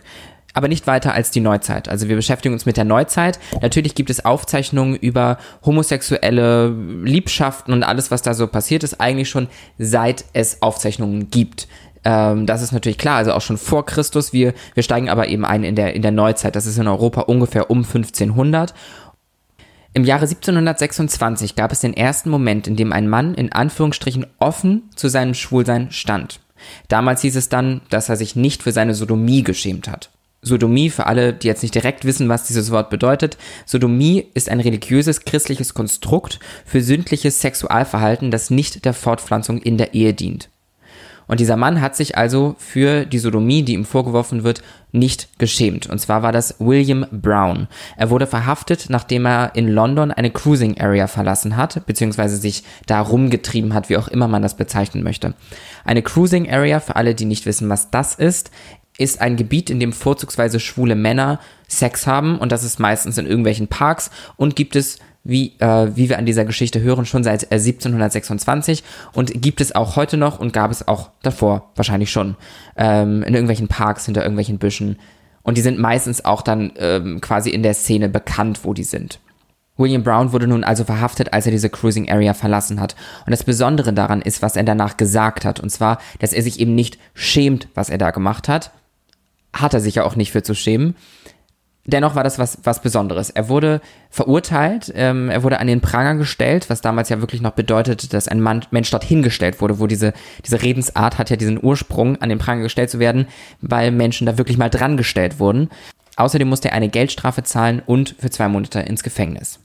aber 0.54 0.68
nicht 0.68 0.86
weiter 0.86 1.14
als 1.14 1.30
die 1.30 1.40
Neuzeit. 1.40 1.88
Also 1.88 2.08
wir 2.08 2.16
beschäftigen 2.16 2.52
uns 2.54 2.66
mit 2.66 2.76
der 2.76 2.84
Neuzeit. 2.84 3.38
Natürlich 3.60 3.94
gibt 3.94 4.10
es 4.10 4.24
Aufzeichnungen 4.24 4.96
über 4.96 5.38
homosexuelle 5.64 6.68
Liebschaften 6.68 7.72
und 7.72 7.82
alles, 7.82 8.10
was 8.10 8.22
da 8.22 8.34
so 8.34 8.46
passiert 8.46 8.84
ist, 8.84 9.00
eigentlich 9.00 9.30
schon 9.30 9.48
seit 9.78 10.24
es 10.32 10.62
Aufzeichnungen 10.62 11.30
gibt. 11.30 11.68
Ähm, 12.04 12.46
das 12.46 12.62
ist 12.62 12.72
natürlich 12.72 12.98
klar, 12.98 13.16
also 13.16 13.32
auch 13.32 13.40
schon 13.40 13.58
vor 13.58 13.86
Christus. 13.86 14.32
Wir, 14.32 14.54
wir 14.74 14.82
steigen 14.82 15.08
aber 15.08 15.28
eben 15.28 15.44
ein 15.44 15.64
in 15.64 15.76
der, 15.76 15.94
in 15.94 16.02
der 16.02 16.10
Neuzeit. 16.10 16.56
Das 16.56 16.66
ist 16.66 16.78
in 16.78 16.88
Europa 16.88 17.22
ungefähr 17.22 17.70
um 17.70 17.78
1500. 17.78 18.74
Im 19.94 20.04
Jahre 20.04 20.22
1726 20.22 21.54
gab 21.54 21.70
es 21.70 21.80
den 21.80 21.94
ersten 21.94 22.30
Moment, 22.30 22.66
in 22.66 22.76
dem 22.76 22.92
ein 22.92 23.08
Mann 23.08 23.34
in 23.34 23.52
Anführungsstrichen 23.52 24.26
offen 24.38 24.84
zu 24.96 25.08
seinem 25.08 25.34
Schwulsein 25.34 25.90
stand. 25.90 26.40
Damals 26.88 27.20
hieß 27.22 27.36
es 27.36 27.48
dann, 27.48 27.82
dass 27.90 28.08
er 28.08 28.16
sich 28.16 28.34
nicht 28.34 28.62
für 28.62 28.72
seine 28.72 28.94
Sodomie 28.94 29.42
geschämt 29.42 29.88
hat. 29.88 30.10
Sodomie, 30.44 30.90
für 30.90 31.06
alle, 31.06 31.32
die 31.32 31.46
jetzt 31.46 31.62
nicht 31.62 31.74
direkt 31.74 32.04
wissen, 32.04 32.28
was 32.28 32.44
dieses 32.44 32.72
Wort 32.72 32.90
bedeutet, 32.90 33.38
Sodomie 33.64 34.26
ist 34.34 34.48
ein 34.48 34.58
religiöses 34.58 35.24
christliches 35.24 35.72
Konstrukt 35.72 36.40
für 36.66 36.82
sündliches 36.82 37.40
Sexualverhalten, 37.40 38.32
das 38.32 38.50
nicht 38.50 38.84
der 38.84 38.92
Fortpflanzung 38.92 39.58
in 39.58 39.78
der 39.78 39.94
Ehe 39.94 40.14
dient. 40.14 40.48
Und 41.28 41.38
dieser 41.38 41.56
Mann 41.56 41.80
hat 41.80 41.94
sich 41.94 42.18
also 42.18 42.56
für 42.58 43.06
die 43.06 43.20
Sodomie, 43.20 43.62
die 43.62 43.74
ihm 43.74 43.84
vorgeworfen 43.84 44.42
wird, 44.42 44.62
nicht 44.90 45.38
geschämt. 45.38 45.86
Und 45.88 45.98
zwar 46.00 46.22
war 46.22 46.32
das 46.32 46.56
William 46.58 47.06
Brown. 47.10 47.68
Er 47.96 48.10
wurde 48.10 48.26
verhaftet, 48.26 48.86
nachdem 48.90 49.24
er 49.24 49.54
in 49.54 49.68
London 49.68 50.10
eine 50.10 50.30
Cruising 50.30 50.78
Area 50.78 51.06
verlassen 51.06 51.56
hat, 51.56 51.86
beziehungsweise 51.86 52.36
sich 52.36 52.64
da 52.86 53.00
rumgetrieben 53.00 53.72
hat, 53.72 53.88
wie 53.88 53.96
auch 53.96 54.08
immer 54.08 54.28
man 54.28 54.42
das 54.42 54.56
bezeichnen 54.56 55.02
möchte. 55.04 55.34
Eine 55.84 56.02
Cruising 56.02 56.50
Area, 56.50 56.80
für 56.80 56.96
alle, 56.96 57.14
die 57.14 57.24
nicht 57.24 57.46
wissen, 57.46 57.68
was 57.68 57.90
das 57.90 58.14
ist, 58.14 58.50
ist 59.02 59.20
ein 59.20 59.36
Gebiet, 59.36 59.70
in 59.70 59.80
dem 59.80 59.92
vorzugsweise 59.92 60.60
schwule 60.60 60.94
Männer 60.94 61.40
Sex 61.68 62.06
haben 62.06 62.38
und 62.38 62.52
das 62.52 62.64
ist 62.64 62.78
meistens 62.78 63.18
in 63.18 63.26
irgendwelchen 63.26 63.68
Parks 63.68 64.10
und 64.36 64.56
gibt 64.56 64.76
es 64.76 64.98
wie, 65.24 65.52
äh, 65.58 65.94
wie 65.94 66.08
wir 66.08 66.18
an 66.18 66.26
dieser 66.26 66.44
Geschichte 66.44 66.80
hören, 66.80 67.06
schon 67.06 67.24
seit 67.24 67.44
äh, 67.44 67.56
1726 67.56 68.82
und 69.12 69.40
gibt 69.40 69.60
es 69.60 69.74
auch 69.74 69.96
heute 69.96 70.16
noch 70.16 70.40
und 70.40 70.52
gab 70.52 70.70
es 70.70 70.86
auch 70.88 71.10
davor 71.22 71.70
wahrscheinlich 71.76 72.10
schon 72.10 72.36
ähm, 72.76 73.22
in 73.22 73.34
irgendwelchen 73.34 73.68
Parks, 73.68 74.06
hinter 74.06 74.22
irgendwelchen 74.22 74.58
Büschen. 74.58 74.98
Und 75.42 75.58
die 75.58 75.62
sind 75.62 75.78
meistens 75.78 76.24
auch 76.24 76.42
dann 76.42 76.72
ähm, 76.76 77.20
quasi 77.20 77.50
in 77.50 77.62
der 77.62 77.74
Szene 77.74 78.08
bekannt, 78.08 78.60
wo 78.64 78.74
die 78.74 78.84
sind. 78.84 79.20
William 79.76 80.02
Brown 80.02 80.32
wurde 80.32 80.46
nun 80.46 80.64
also 80.64 80.84
verhaftet, 80.84 81.32
als 81.32 81.46
er 81.46 81.52
diese 81.52 81.70
Cruising 81.70 82.10
Area 82.10 82.34
verlassen 82.34 82.80
hat. 82.80 82.94
Und 83.26 83.30
das 83.30 83.42
Besondere 83.42 83.92
daran 83.92 84.22
ist, 84.22 84.42
was 84.42 84.54
er 84.54 84.64
danach 84.64 84.96
gesagt 84.96 85.44
hat. 85.44 85.60
Und 85.60 85.70
zwar, 85.70 85.98
dass 86.20 86.32
er 86.32 86.42
sich 86.42 86.60
eben 86.60 86.74
nicht 86.74 86.98
schämt, 87.14 87.68
was 87.74 87.88
er 87.88 87.98
da 87.98 88.10
gemacht 88.10 88.48
hat, 88.48 88.70
hat 89.52 89.74
er 89.74 89.80
sich 89.80 89.96
ja 89.96 90.04
auch 90.04 90.16
nicht 90.16 90.32
für 90.32 90.42
zu 90.42 90.54
schämen. 90.54 90.94
Dennoch 91.84 92.14
war 92.14 92.22
das 92.22 92.38
was, 92.38 92.58
was 92.62 92.80
Besonderes. 92.80 93.30
Er 93.30 93.48
wurde 93.48 93.80
verurteilt, 94.08 94.92
ähm, 94.94 95.28
er 95.30 95.42
wurde 95.42 95.58
an 95.58 95.66
den 95.66 95.80
Pranger 95.80 96.14
gestellt, 96.14 96.70
was 96.70 96.80
damals 96.80 97.08
ja 97.08 97.20
wirklich 97.20 97.40
noch 97.40 97.52
bedeutet, 97.52 98.12
dass 98.12 98.28
ein 98.28 98.40
Mann, 98.40 98.64
Mensch 98.70 98.90
dort 98.90 99.02
hingestellt 99.02 99.60
wurde, 99.60 99.80
wo 99.80 99.88
diese, 99.88 100.12
diese 100.44 100.62
Redensart 100.62 101.18
hat 101.18 101.30
ja 101.30 101.36
diesen 101.36 101.62
Ursprung, 101.62 102.22
an 102.22 102.28
den 102.28 102.38
Pranger 102.38 102.62
gestellt 102.62 102.90
zu 102.90 103.00
werden, 103.00 103.26
weil 103.60 103.90
Menschen 103.90 104.26
da 104.26 104.38
wirklich 104.38 104.58
mal 104.58 104.70
dran 104.70 104.96
gestellt 104.96 105.40
wurden. 105.40 105.70
Außerdem 106.16 106.48
musste 106.48 106.68
er 106.68 106.74
eine 106.74 106.88
Geldstrafe 106.88 107.42
zahlen 107.42 107.82
und 107.84 108.14
für 108.16 108.30
zwei 108.30 108.46
Monate 108.46 108.80
ins 108.80 109.02
Gefängnis. 109.02 109.58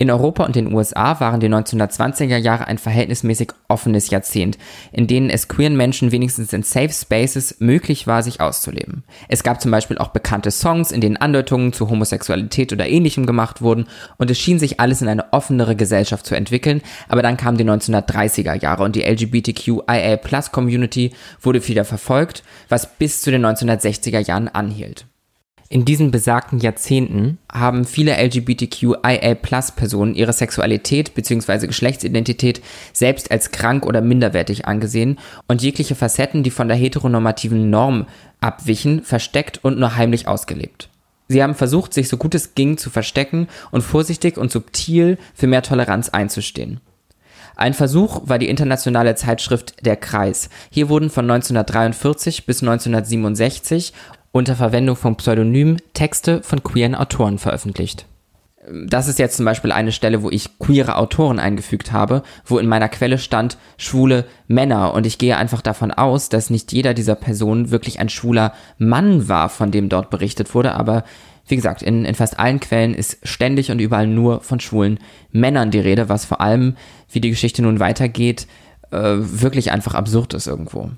In 0.00 0.12
Europa 0.12 0.44
und 0.44 0.54
den 0.54 0.72
USA 0.72 1.18
waren 1.18 1.40
die 1.40 1.48
1920er 1.48 2.36
Jahre 2.36 2.68
ein 2.68 2.78
verhältnismäßig 2.78 3.48
offenes 3.66 4.10
Jahrzehnt, 4.10 4.56
in 4.92 5.08
denen 5.08 5.28
es 5.28 5.48
queeren 5.48 5.76
Menschen 5.76 6.12
wenigstens 6.12 6.52
in 6.52 6.62
Safe 6.62 6.92
Spaces 6.92 7.56
möglich 7.58 8.06
war, 8.06 8.22
sich 8.22 8.40
auszuleben. 8.40 9.02
Es 9.26 9.42
gab 9.42 9.60
zum 9.60 9.72
Beispiel 9.72 9.98
auch 9.98 10.10
bekannte 10.10 10.52
Songs, 10.52 10.92
in 10.92 11.00
denen 11.00 11.16
Andeutungen 11.16 11.72
zu 11.72 11.90
Homosexualität 11.90 12.72
oder 12.72 12.86
ähnlichem 12.86 13.26
gemacht 13.26 13.60
wurden 13.60 13.88
und 14.18 14.30
es 14.30 14.38
schien 14.38 14.60
sich 14.60 14.78
alles 14.78 15.02
in 15.02 15.08
eine 15.08 15.32
offenere 15.32 15.74
Gesellschaft 15.74 16.26
zu 16.26 16.36
entwickeln, 16.36 16.80
aber 17.08 17.22
dann 17.22 17.36
kamen 17.36 17.58
die 17.58 17.64
1930er 17.64 18.54
Jahre 18.54 18.84
und 18.84 18.94
die 18.94 19.02
LGBTQIA 19.02 20.16
Plus 20.18 20.52
Community 20.52 21.10
wurde 21.40 21.66
wieder 21.66 21.84
verfolgt, 21.84 22.44
was 22.68 22.86
bis 22.98 23.20
zu 23.20 23.32
den 23.32 23.44
1960er 23.44 24.20
Jahren 24.20 24.46
anhielt. 24.46 25.06
In 25.70 25.84
diesen 25.84 26.10
besagten 26.10 26.60
Jahrzehnten 26.60 27.36
haben 27.52 27.84
viele 27.84 28.16
LGBTQIA-Plus-Personen 28.16 30.14
ihre 30.14 30.32
Sexualität 30.32 31.14
bzw. 31.14 31.66
Geschlechtsidentität 31.66 32.62
selbst 32.94 33.30
als 33.30 33.50
krank 33.50 33.84
oder 33.84 34.00
minderwertig 34.00 34.64
angesehen 34.64 35.18
und 35.46 35.60
jegliche 35.60 35.94
Facetten, 35.94 36.42
die 36.42 36.50
von 36.50 36.68
der 36.68 36.76
heteronormativen 36.78 37.68
Norm 37.68 38.06
abwichen, 38.40 39.02
versteckt 39.02 39.62
und 39.62 39.78
nur 39.78 39.96
heimlich 39.96 40.26
ausgelebt. 40.26 40.88
Sie 41.28 41.42
haben 41.42 41.54
versucht, 41.54 41.92
sich 41.92 42.08
so 42.08 42.16
gut 42.16 42.34
es 42.34 42.54
ging 42.54 42.78
zu 42.78 42.88
verstecken 42.88 43.48
und 43.70 43.82
vorsichtig 43.82 44.38
und 44.38 44.50
subtil 44.50 45.18
für 45.34 45.46
mehr 45.46 45.62
Toleranz 45.62 46.08
einzustehen. 46.08 46.80
Ein 47.58 47.74
Versuch 47.74 48.22
war 48.24 48.38
die 48.38 48.48
internationale 48.48 49.16
Zeitschrift 49.16 49.84
Der 49.84 49.96
Kreis. 49.96 50.48
Hier 50.70 50.88
wurden 50.88 51.10
von 51.10 51.28
1943 51.28 52.46
bis 52.46 52.62
1967 52.62 53.92
unter 54.38 54.56
Verwendung 54.56 54.96
von 54.96 55.16
Pseudonymen 55.16 55.78
Texte 55.94 56.42
von 56.42 56.62
queeren 56.62 56.94
Autoren 56.94 57.38
veröffentlicht. 57.38 58.06
Das 58.86 59.08
ist 59.08 59.18
jetzt 59.18 59.36
zum 59.36 59.46
Beispiel 59.46 59.72
eine 59.72 59.92
Stelle, 59.92 60.22
wo 60.22 60.30
ich 60.30 60.58
queere 60.58 60.96
Autoren 60.96 61.38
eingefügt 61.38 61.92
habe, 61.92 62.22
wo 62.44 62.58
in 62.58 62.68
meiner 62.68 62.88
Quelle 62.88 63.18
stand 63.18 63.56
schwule 63.78 64.26
Männer 64.46 64.94
und 64.94 65.06
ich 65.06 65.18
gehe 65.18 65.36
einfach 65.36 65.62
davon 65.62 65.90
aus, 65.90 66.28
dass 66.28 66.50
nicht 66.50 66.72
jeder 66.72 66.92
dieser 66.94 67.14
Personen 67.14 67.70
wirklich 67.70 67.98
ein 67.98 68.10
schwuler 68.10 68.52
Mann 68.76 69.28
war, 69.28 69.48
von 69.48 69.70
dem 69.70 69.88
dort 69.88 70.10
berichtet 70.10 70.54
wurde, 70.54 70.74
aber 70.74 71.04
wie 71.46 71.56
gesagt, 71.56 71.82
in, 71.82 72.04
in 72.04 72.14
fast 72.14 72.38
allen 72.38 72.60
Quellen 72.60 72.94
ist 72.94 73.18
ständig 73.26 73.70
und 73.70 73.80
überall 73.80 74.06
nur 74.06 74.42
von 74.42 74.60
schwulen 74.60 74.98
Männern 75.32 75.70
die 75.70 75.80
Rede, 75.80 76.10
was 76.10 76.26
vor 76.26 76.42
allem, 76.42 76.76
wie 77.10 77.20
die 77.20 77.30
Geschichte 77.30 77.62
nun 77.62 77.80
weitergeht, 77.80 78.46
äh, 78.90 79.16
wirklich 79.16 79.72
einfach 79.72 79.94
absurd 79.94 80.34
ist 80.34 80.46
irgendwo. 80.46 80.90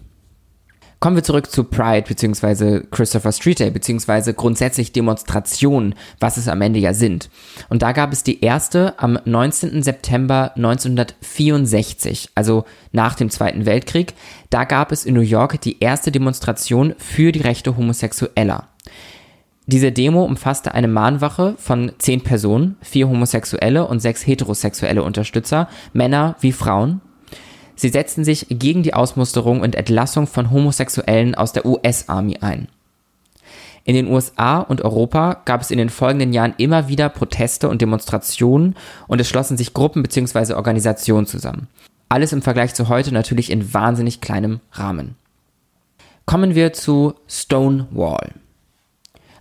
Kommen 1.01 1.17
wir 1.17 1.23
zurück 1.23 1.51
zu 1.51 1.65
Pride 1.65 2.03
bzw. 2.07 2.83
Christopher 2.91 3.33
Street 3.33 3.59
Day 3.59 3.71
bzw. 3.71 4.35
grundsätzlich 4.35 4.93
Demonstrationen, 4.93 5.95
was 6.19 6.37
es 6.37 6.47
am 6.47 6.61
Ende 6.61 6.79
ja 6.79 6.93
sind. 6.93 7.31
Und 7.71 7.81
da 7.81 7.93
gab 7.93 8.13
es 8.13 8.23
die 8.23 8.45
erste 8.45 8.99
am 8.99 9.19
19. 9.25 9.83
September 9.83 10.53
1964, 10.57 12.33
also 12.35 12.67
nach 12.93 13.15
dem 13.15 13.31
Zweiten 13.31 13.65
Weltkrieg. 13.65 14.13
Da 14.51 14.65
gab 14.65 14.93
es 14.93 15.07
in 15.07 15.15
New 15.15 15.23
York 15.23 15.59
die 15.63 15.81
erste 15.81 16.13
Demonstration 16.13 16.95
für 16.99 17.33
die 17.33 17.41
Rechte 17.41 17.79
Homosexueller. 17.79 18.69
Diese 19.67 19.93
Demo 19.93 20.23
umfasste 20.25 20.75
eine 20.75 20.89
Mahnwache 20.89 21.55
von 21.57 21.93
zehn 21.97 22.21
Personen, 22.21 22.77
vier 22.83 23.09
homosexuelle 23.09 23.87
und 23.87 24.01
sechs 24.01 24.27
heterosexuelle 24.27 25.03
Unterstützer, 25.03 25.67
Männer 25.95 26.37
wie 26.41 26.53
Frauen, 26.53 27.01
Sie 27.81 27.89
setzten 27.89 28.25
sich 28.25 28.45
gegen 28.51 28.83
die 28.83 28.93
Ausmusterung 28.93 29.63
und 29.63 29.75
Entlassung 29.75 30.27
von 30.27 30.51
Homosexuellen 30.51 31.35
aus 31.35 31.55
der 31.55 31.65
US-Army 31.65 32.37
ein. 32.43 32.69
In 33.85 33.95
den 33.95 34.07
USA 34.09 34.59
und 34.59 34.83
Europa 34.83 35.41
gab 35.47 35.63
es 35.63 35.71
in 35.71 35.79
den 35.79 35.89
folgenden 35.89 36.35
Jahren 36.35 36.53
immer 36.59 36.89
wieder 36.89 37.09
Proteste 37.09 37.71
und 37.71 37.81
Demonstrationen 37.81 38.77
und 39.09 39.19
es 39.19 39.31
schlossen 39.31 39.57
sich 39.57 39.73
Gruppen 39.73 40.03
bzw. 40.03 40.53
Organisationen 40.53 41.27
zusammen. 41.27 41.69
Alles 42.11 42.35
im 42.35 42.43
Vergleich 42.43 42.75
zu 42.75 42.91
heute 42.91 43.15
natürlich 43.15 43.51
in 43.51 43.73
wahnsinnig 43.73 44.21
kleinem 44.21 44.61
Rahmen. 44.73 45.17
Kommen 46.27 46.55
wir 46.55 46.75
zu 46.75 47.15
Stonewall. 47.31 48.35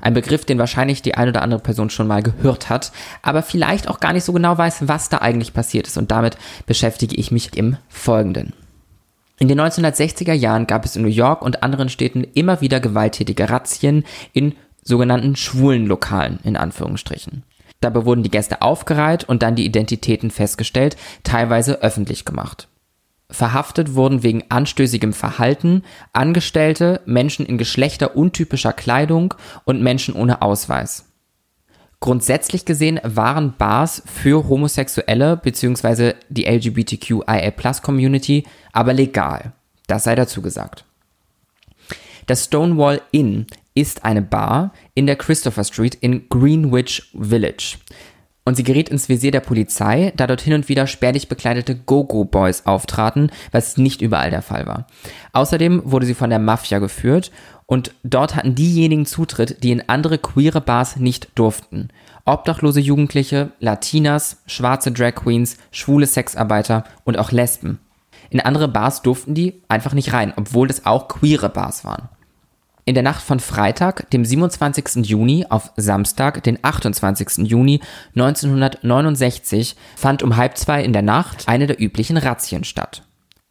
Ein 0.01 0.13
Begriff, 0.13 0.45
den 0.45 0.59
wahrscheinlich 0.59 1.01
die 1.01 1.15
eine 1.15 1.31
oder 1.31 1.41
andere 1.41 1.59
Person 1.59 1.89
schon 1.89 2.07
mal 2.07 2.23
gehört 2.23 2.69
hat, 2.69 2.91
aber 3.21 3.43
vielleicht 3.43 3.87
auch 3.87 3.99
gar 3.99 4.13
nicht 4.13 4.23
so 4.23 4.33
genau 4.33 4.57
weiß, 4.57 4.87
was 4.87 5.09
da 5.09 5.17
eigentlich 5.17 5.53
passiert 5.53 5.87
ist. 5.87 5.97
Und 5.97 6.11
damit 6.11 6.37
beschäftige 6.65 7.15
ich 7.15 7.31
mich 7.31 7.55
im 7.57 7.77
Folgenden. 7.89 8.53
In 9.39 9.47
den 9.47 9.59
1960er 9.59 10.33
Jahren 10.33 10.67
gab 10.67 10.83
es 10.83 10.95
in 10.95 11.01
New 11.01 11.07
York 11.07 11.41
und 11.41 11.63
anderen 11.63 11.89
Städten 11.89 12.25
immer 12.33 12.61
wieder 12.61 12.79
gewalttätige 12.79 13.49
Razzien 13.49 14.03
in 14.33 14.55
sogenannten 14.83 15.35
schwulen 15.35 15.85
Lokalen, 15.85 16.39
in 16.43 16.57
Anführungsstrichen. 16.57 17.43
Dabei 17.79 18.03
wurden 18.03 18.23
die 18.23 18.31
Gäste 18.31 18.61
aufgereiht 18.61 19.23
und 19.23 19.41
dann 19.41 19.55
die 19.55 19.65
Identitäten 19.65 20.31
festgestellt, 20.31 20.97
teilweise 21.23 21.81
öffentlich 21.81 22.25
gemacht. 22.25 22.67
Verhaftet 23.31 23.93
wurden 23.93 24.23
wegen 24.23 24.45
anstößigem 24.49 25.13
Verhalten 25.13 25.83
Angestellte, 26.13 27.01
Menschen 27.05 27.45
in 27.45 27.59
geschlechteruntypischer 27.59 28.73
Kleidung 28.73 29.35
und 29.65 29.83
Menschen 29.83 30.15
ohne 30.15 30.41
Ausweis. 30.41 31.05
Grundsätzlich 31.99 32.65
gesehen 32.65 32.99
waren 33.03 33.53
Bars 33.57 34.01
für 34.05 34.47
Homosexuelle 34.47 35.35
bzw. 35.37 36.13
die 36.29 36.45
LGBTQIA-Plus-Community 36.45 38.47
aber 38.71 38.93
legal. 38.93 39.51
Das 39.85 40.05
sei 40.05 40.15
dazu 40.15 40.41
gesagt. 40.41 40.85
Das 42.25 42.45
Stonewall 42.45 43.01
Inn 43.11 43.45
ist 43.73 44.05
eine 44.05 44.21
Bar 44.21 44.71
in 44.93 45.07
der 45.07 45.17
Christopher 45.17 45.63
Street 45.63 45.95
in 45.95 46.29
Greenwich 46.29 47.11
Village 47.19 47.79
und 48.49 48.55
sie 48.55 48.63
geriet 48.63 48.89
ins 48.89 49.09
Visier 49.09 49.29
der 49.29 49.41
Polizei, 49.41 50.11
da 50.17 50.25
dort 50.25 50.41
hin 50.41 50.55
und 50.55 50.69
wieder 50.69 50.87
spärlich 50.87 51.27
bekleidete 51.27 51.75
Go-Go-Boys 51.75 52.65
auftraten, 52.65 53.31
was 53.51 53.77
nicht 53.77 54.01
überall 54.01 54.31
der 54.31 54.41
Fall 54.41 54.65
war. 54.65 54.87
Außerdem 55.33 55.83
wurde 55.85 56.07
sie 56.07 56.15
von 56.15 56.31
der 56.31 56.39
Mafia 56.39 56.79
geführt 56.79 57.31
und 57.67 57.93
dort 58.03 58.35
hatten 58.35 58.55
diejenigen 58.55 59.05
Zutritt, 59.05 59.63
die 59.63 59.71
in 59.71 59.87
andere 59.87 60.17
queere 60.17 60.61
Bars 60.61 60.95
nicht 60.95 61.29
durften. 61.35 61.89
Obdachlose 62.25 62.79
Jugendliche, 62.79 63.51
Latinas, 63.59 64.41
schwarze 64.47 64.91
Drag 64.91 65.13
Queens, 65.13 65.57
schwule 65.69 66.07
Sexarbeiter 66.07 66.85
und 67.03 67.19
auch 67.19 67.31
Lesben. 67.31 67.77
In 68.31 68.39
andere 68.39 68.67
Bars 68.67 69.03
durften 69.03 69.35
die 69.35 69.61
einfach 69.67 69.93
nicht 69.93 70.11
rein, 70.11 70.33
obwohl 70.35 70.71
es 70.71 70.87
auch 70.87 71.07
queere 71.07 71.49
Bars 71.49 71.85
waren. 71.85 72.09
In 72.89 72.95
der 72.95 73.03
Nacht 73.03 73.21
von 73.21 73.39
Freitag, 73.39 74.09
dem 74.09 74.25
27. 74.25 75.05
Juni 75.05 75.45
auf 75.47 75.73
Samstag, 75.77 76.41
den 76.41 76.57
28. 76.59 77.47
Juni 77.47 77.81
1969, 78.15 79.75
fand 79.95 80.23
um 80.23 80.37
halb 80.37 80.57
zwei 80.57 80.83
in 80.83 80.91
der 80.91 81.03
Nacht 81.03 81.47
eine 81.47 81.67
der 81.67 81.79
üblichen 81.79 82.17
Razzien 82.17 82.63
statt. 82.63 83.03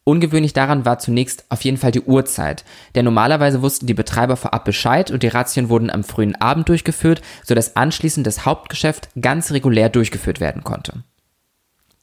Ungewöhnlich 0.02 0.54
daran 0.54 0.84
war 0.84 0.98
zunächst 0.98 1.44
auf 1.50 1.62
jeden 1.62 1.76
Fall 1.76 1.92
die 1.92 2.00
Uhrzeit, 2.00 2.64
denn 2.96 3.04
normalerweise 3.04 3.62
wussten 3.62 3.86
die 3.86 3.94
Betreiber 3.94 4.34
vorab 4.34 4.64
Bescheid 4.64 5.12
und 5.12 5.22
die 5.22 5.28
Razzien 5.28 5.68
wurden 5.68 5.90
am 5.90 6.02
frühen 6.02 6.34
Abend 6.34 6.68
durchgeführt, 6.68 7.22
sodass 7.44 7.76
anschließend 7.76 8.26
das 8.26 8.44
Hauptgeschäft 8.44 9.08
ganz 9.20 9.52
regulär 9.52 9.88
durchgeführt 9.88 10.40
werden 10.40 10.64
konnte. 10.64 11.04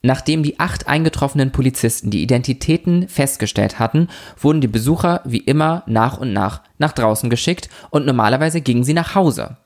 Nachdem 0.06 0.44
die 0.44 0.60
acht 0.60 0.86
eingetroffenen 0.86 1.50
Polizisten 1.50 2.10
die 2.10 2.22
Identitäten 2.22 3.08
festgestellt 3.08 3.80
hatten, 3.80 4.06
wurden 4.40 4.60
die 4.60 4.68
Besucher 4.68 5.20
wie 5.24 5.38
immer 5.38 5.82
nach 5.86 6.16
und 6.18 6.32
nach 6.32 6.62
nach 6.78 6.92
draußen 6.92 7.28
geschickt 7.28 7.68
und 7.90 8.06
normalerweise 8.06 8.60
gingen 8.60 8.84
sie 8.84 8.94
nach 8.94 9.16
Hause. 9.16 9.56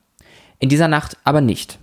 In 0.57 0.67
dieser 0.67 0.87
Nacht 0.87 1.15
aber 1.23 1.41
nicht. 1.41 1.77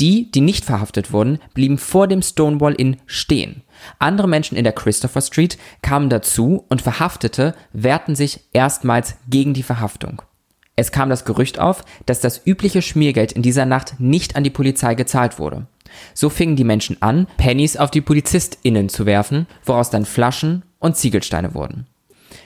Die, 0.00 0.30
die 0.30 0.42
nicht 0.42 0.66
verhaftet 0.66 1.14
wurden, 1.14 1.38
blieben 1.54 1.78
vor 1.78 2.08
dem 2.08 2.20
Stonewall 2.20 2.74
Inn 2.74 2.98
stehen. 3.06 3.62
Andere 3.98 4.28
Menschen 4.28 4.58
in 4.58 4.64
der 4.64 4.74
Christopher 4.74 5.22
Street 5.22 5.56
kamen 5.80 6.10
dazu 6.10 6.66
und 6.68 6.82
Verhaftete 6.82 7.54
wehrten 7.72 8.14
sich 8.14 8.40
erstmals 8.52 9.16
gegen 9.30 9.54
die 9.54 9.62
Verhaftung. 9.62 10.20
Es 10.76 10.92
kam 10.92 11.08
das 11.08 11.24
Gerücht 11.24 11.58
auf, 11.58 11.86
dass 12.04 12.20
das 12.20 12.46
übliche 12.46 12.82
Schmiergeld 12.82 13.32
in 13.32 13.40
dieser 13.40 13.64
Nacht 13.64 13.98
nicht 13.98 14.36
an 14.36 14.44
die 14.44 14.50
Polizei 14.50 14.94
gezahlt 14.94 15.38
wurde. 15.38 15.66
So 16.14 16.28
fingen 16.30 16.56
die 16.56 16.64
Menschen 16.64 17.00
an, 17.00 17.26
Pennies 17.36 17.76
auf 17.76 17.90
die 17.90 18.00
PolizistInnen 18.00 18.88
zu 18.88 19.06
werfen, 19.06 19.46
woraus 19.64 19.90
dann 19.90 20.04
Flaschen 20.04 20.62
und 20.78 20.96
Ziegelsteine 20.96 21.54
wurden. 21.54 21.86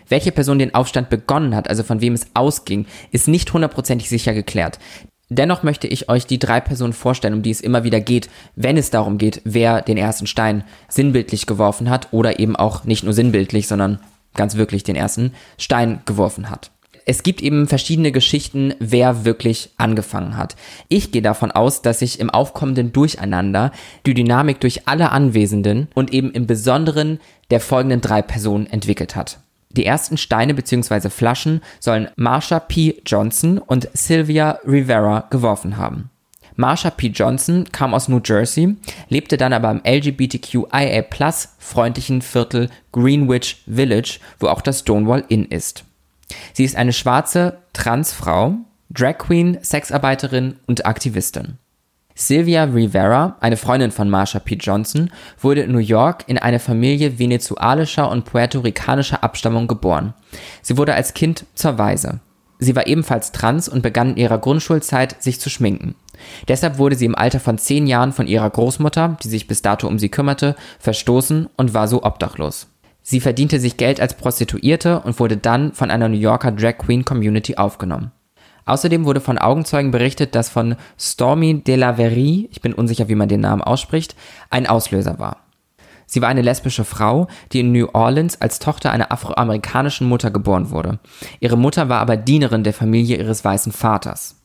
Welche 0.09 0.33
Person 0.33 0.59
den 0.59 0.75
Aufstand 0.75 1.11
begonnen 1.11 1.55
hat, 1.55 1.69
also 1.69 1.83
von 1.83 2.01
wem 2.01 2.13
es 2.13 2.27
ausging, 2.35 2.87
ist 3.11 3.29
nicht 3.29 3.53
hundertprozentig 3.53 4.09
sicher 4.09 4.35
geklärt. 4.35 4.79
Dennoch 5.29 5.63
möchte 5.63 5.87
ich 5.87 6.11
euch 6.11 6.27
die 6.27 6.39
drei 6.39 6.61
Personen 6.61 6.93
vorstellen, 6.93 7.35
um 7.35 7.43
die 7.43 7.51
es 7.51 7.63
immer 7.63 7.85
wieder 7.85 8.01
geht, 8.01 8.29
wenn 8.55 8.77
es 8.77 8.91
darum 8.91 9.17
geht, 9.17 9.41
wer 9.45 9.81
den 9.81 9.97
ersten 9.97 10.27
Stein 10.27 10.65
sinnbildlich 10.89 11.47
geworfen 11.47 11.89
hat 11.89 12.09
oder 12.13 12.39
eben 12.39 12.57
auch 12.57 12.85
nicht 12.85 13.05
nur 13.05 13.15
sinnbildlich, 13.15 13.67
sondern 13.67 13.99
ganz 14.35 14.57
wirklich 14.57 14.83
den 14.83 14.97
ersten 14.97 15.33
Stein 15.57 16.03
geworfen 16.05 16.51
hat 16.51 16.71
es 17.07 17.23
gibt 17.23 17.43
eben 17.43 17.67
verschiedene 17.67 18.13
Geschichten, 18.13 18.75
wer 18.79 19.25
wirklich 19.25 19.71
angefangen 19.77 20.37
hat. 20.37 20.57
Ich 20.89 21.13
gehe 21.13 21.23
davon 21.23 21.51
aus, 21.51 21.83
dass 21.83 22.01
sich 22.01 22.21
im 22.21 22.31
aufkommenden 22.31 22.93
Durcheinander 22.93 23.73
die 24.07 24.15
Dynamik 24.15 24.61
durch 24.61 24.87
alle 24.89 25.11
Anwesenden 25.11 25.89
und 25.95 26.13
eben 26.13 26.31
im 26.33 26.47
Besonderen 26.47 27.21
der 27.51 27.61
folgenden 27.61 28.01
drei 28.01 28.23
Personen 28.23 28.67
entwickelt 28.67 29.17
hat. 29.17 29.39
Die 29.71 29.87
ersten 29.87 30.19
Steine 30.19 30.55
bzw. 30.55 31.09
Flaschen 31.09 31.63
sollen 31.81 32.09
Marsha 32.17 32.61
P. 32.61 33.01
Johnson 33.07 33.59
und 33.59 33.89
Sylvia 33.95 34.59
Rivera 34.67 35.27
geworfen 35.31 35.77
haben. 35.77 36.11
Marsha 36.57 36.91
P. 36.91 37.09
Johnson 37.09 37.65
kam 37.73 37.95
aus 37.95 38.09
New 38.09 38.21
Jersey, 38.23 38.77
lebte 39.09 39.39
dann 39.39 39.55
aber 39.55 39.71
im 39.71 39.81
LGBTQIA 39.85 41.05
freundlichen 41.59 42.21
Viertel 42.21 42.69
Greenwich 42.93 43.63
Village, 43.67 44.19
wo 44.39 44.49
auch 44.49 44.61
das 44.61 44.81
Stonewall 44.81 45.25
Inn 45.29 45.47
ist. 45.47 45.85
Sie 46.53 46.65
ist 46.65 46.77
eine 46.77 46.93
schwarze 46.93 47.59
Transfrau, 47.73 48.57
Drag 48.91 49.19
Queen, 49.19 49.59
Sexarbeiterin 49.62 50.57
und 50.67 50.85
Aktivistin. 50.85 51.59
Sylvia 52.15 52.65
Rivera, 52.65 53.37
eine 53.41 53.57
Freundin 53.57 53.91
von 53.91 54.11
Marsha 54.11 54.39
P. 54.39 54.57
Johnson, 54.57 55.11
wurde 55.41 55.62
in 55.62 55.73
New 55.73 55.79
York 55.79 56.25
in 56.27 56.39
eine 56.39 56.59
Familie 56.59 57.19
venezuelischer 57.19 58.11
und 58.11 58.25
puerto-ricanischer 58.25 59.25
Abstammung 59.25 59.67
geboren. 59.67 60.12
Sie 60.61 60.77
wurde 60.77 60.95
als 60.95 61.15
Kind 61.15 61.47
zur 61.55 61.79
Waise. 61.79 62.21
Sie 62.59 62.77
war 62.77 62.87
ebenfalls 62.87 63.33
trans 63.33 63.69
und 63.69 63.83
begann 63.83 64.11
in 64.11 64.17
ihrer 64.19 64.39
Grundschulzeit 64.39 65.21
sich 65.23 65.41
zu 65.41 65.51
schminken. 65.51 65.97
Deshalb 66.47 66.79
wurde 66.79 66.95
sie 66.95 67.07
im 67.07 67.17
Alter 67.17 67.41
von 67.41 67.59
zehn 67.59 67.87
Jahren 67.87 68.12
von 68.12 68.29
ihrer 68.29 68.49
Großmutter, 68.49 69.17
die 69.23 69.29
sich 69.29 69.49
bis 69.49 69.62
dato 69.62 69.89
um 69.89 69.99
sie 69.99 70.11
kümmerte, 70.11 70.55
verstoßen 70.79 71.49
und 71.57 71.75
war 71.75 71.89
so 71.89 72.05
obdachlos. 72.05 72.69
Sie 73.03 73.21
verdiente 73.21 73.59
sich 73.59 73.77
Geld 73.77 74.01
als 74.01 74.17
Prostituierte 74.17 75.01
und 75.01 75.19
wurde 75.19 75.37
dann 75.37 75.73
von 75.73 75.91
einer 75.91 76.09
New 76.09 76.17
Yorker 76.17 76.53
Drag 76.53 76.79
Queen 76.79 77.05
Community 77.05 77.57
aufgenommen. 77.57 78.13
Außerdem 78.65 79.05
wurde 79.05 79.21
von 79.21 79.39
Augenzeugen 79.39 79.91
berichtet, 79.91 80.35
dass 80.37 80.49
von 80.49 80.77
Stormy 80.99 81.63
de 81.63 81.75
la 81.75 81.95
Verrie, 81.95 82.49
ich 82.53 82.61
bin 82.61 82.73
unsicher, 82.73 83.09
wie 83.09 83.17
man 83.17 83.29
den 83.29 83.41
Namen 83.41 83.63
ausspricht, 83.63 84.15
ein 84.51 84.69
Auslöser 84.69 85.19
war. 85.19 85.39
Sie 86.07 86.23
war 86.23 86.29
eine 86.29 86.43
lesbische 86.43 86.85
Frau, 86.85 87.27
die 87.53 87.61
in 87.61 87.73
New 87.73 87.89
Orleans 87.93 88.41
als 88.41 88.59
Tochter 88.59 88.93
einer 88.93 89.11
afroamerikanischen 89.11 90.07
Mutter 90.09 90.31
geboren 90.31 90.71
wurde. 90.71 91.01
Ihre 91.41 91.57
Mutter 91.57 91.89
war 91.89 92.01
aber 92.01 92.17
Dienerin 92.17 92.65
der 92.65 92.75
Familie 92.75 93.17
ihres 93.17 93.45
weißen 93.45 93.73
Vaters 93.73 94.42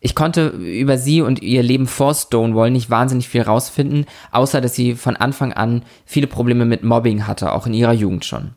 ich 0.00 0.14
konnte 0.14 0.48
über 0.48 0.96
sie 0.96 1.22
und 1.22 1.42
ihr 1.42 1.62
Leben 1.62 1.86
vor 1.86 2.14
Stonewall 2.14 2.70
nicht 2.70 2.88
wahnsinnig 2.88 3.28
viel 3.28 3.42
rausfinden, 3.42 4.06
außer 4.30 4.60
dass 4.60 4.74
sie 4.74 4.94
von 4.94 5.16
Anfang 5.16 5.52
an 5.52 5.82
viele 6.04 6.28
Probleme 6.28 6.64
mit 6.64 6.84
Mobbing 6.84 7.26
hatte, 7.26 7.52
auch 7.52 7.66
in 7.66 7.74
ihrer 7.74 7.92
Jugend 7.92 8.24
schon. 8.24 8.52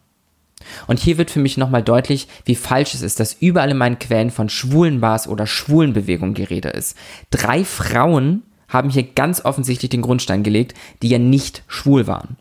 Und 0.85 0.99
hier 0.99 1.17
wird 1.17 1.31
für 1.31 1.39
mich 1.39 1.57
nochmal 1.57 1.81
deutlich, 1.81 2.27
wie 2.45 2.55
falsch 2.55 2.93
es 2.93 3.01
ist, 3.01 3.19
dass 3.19 3.33
überall 3.33 3.71
in 3.71 3.77
meinen 3.77 3.97
Quellen 3.97 4.29
von 4.29 4.49
schwulen 4.49 5.01
Bars 5.01 5.27
oder 5.27 5.47
schwulen 5.47 5.93
Bewegungen 5.93 6.35
die 6.35 6.43
Rede 6.43 6.69
ist. 6.69 6.95
Drei 7.31 7.63
Frauen 7.63 8.43
haben 8.67 8.91
hier 8.91 9.03
ganz 9.03 9.43
offensichtlich 9.43 9.89
den 9.89 10.03
Grundstein 10.03 10.43
gelegt, 10.43 10.75
die 11.01 11.09
ja 11.09 11.17
nicht 11.17 11.63
schwul 11.67 12.05
waren. 12.05 12.37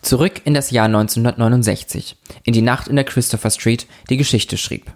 Zurück 0.00 0.42
in 0.44 0.54
das 0.54 0.70
Jahr 0.70 0.86
1969, 0.86 2.16
in 2.44 2.52
die 2.52 2.62
Nacht 2.62 2.88
in 2.88 2.96
der 2.96 3.04
Christopher 3.04 3.50
Street, 3.50 3.86
die 4.10 4.16
Geschichte 4.16 4.56
schrieb. 4.56 4.92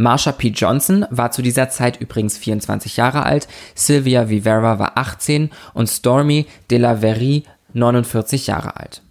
Marsha 0.00 0.32
P. 0.32 0.48
Johnson 0.48 1.04
war 1.10 1.30
zu 1.30 1.42
dieser 1.42 1.68
Zeit 1.68 2.00
übrigens 2.00 2.38
24 2.38 2.96
Jahre 2.96 3.24
alt, 3.24 3.46
Sylvia 3.74 4.22
Rivera 4.22 4.78
war 4.78 4.96
18 4.96 5.50
und 5.74 5.88
Stormy 5.88 6.46
de 6.70 6.78
la 6.78 6.96
Verrie 6.96 7.44
49 7.74 8.46
Jahre 8.46 8.76
alt. 8.76 9.02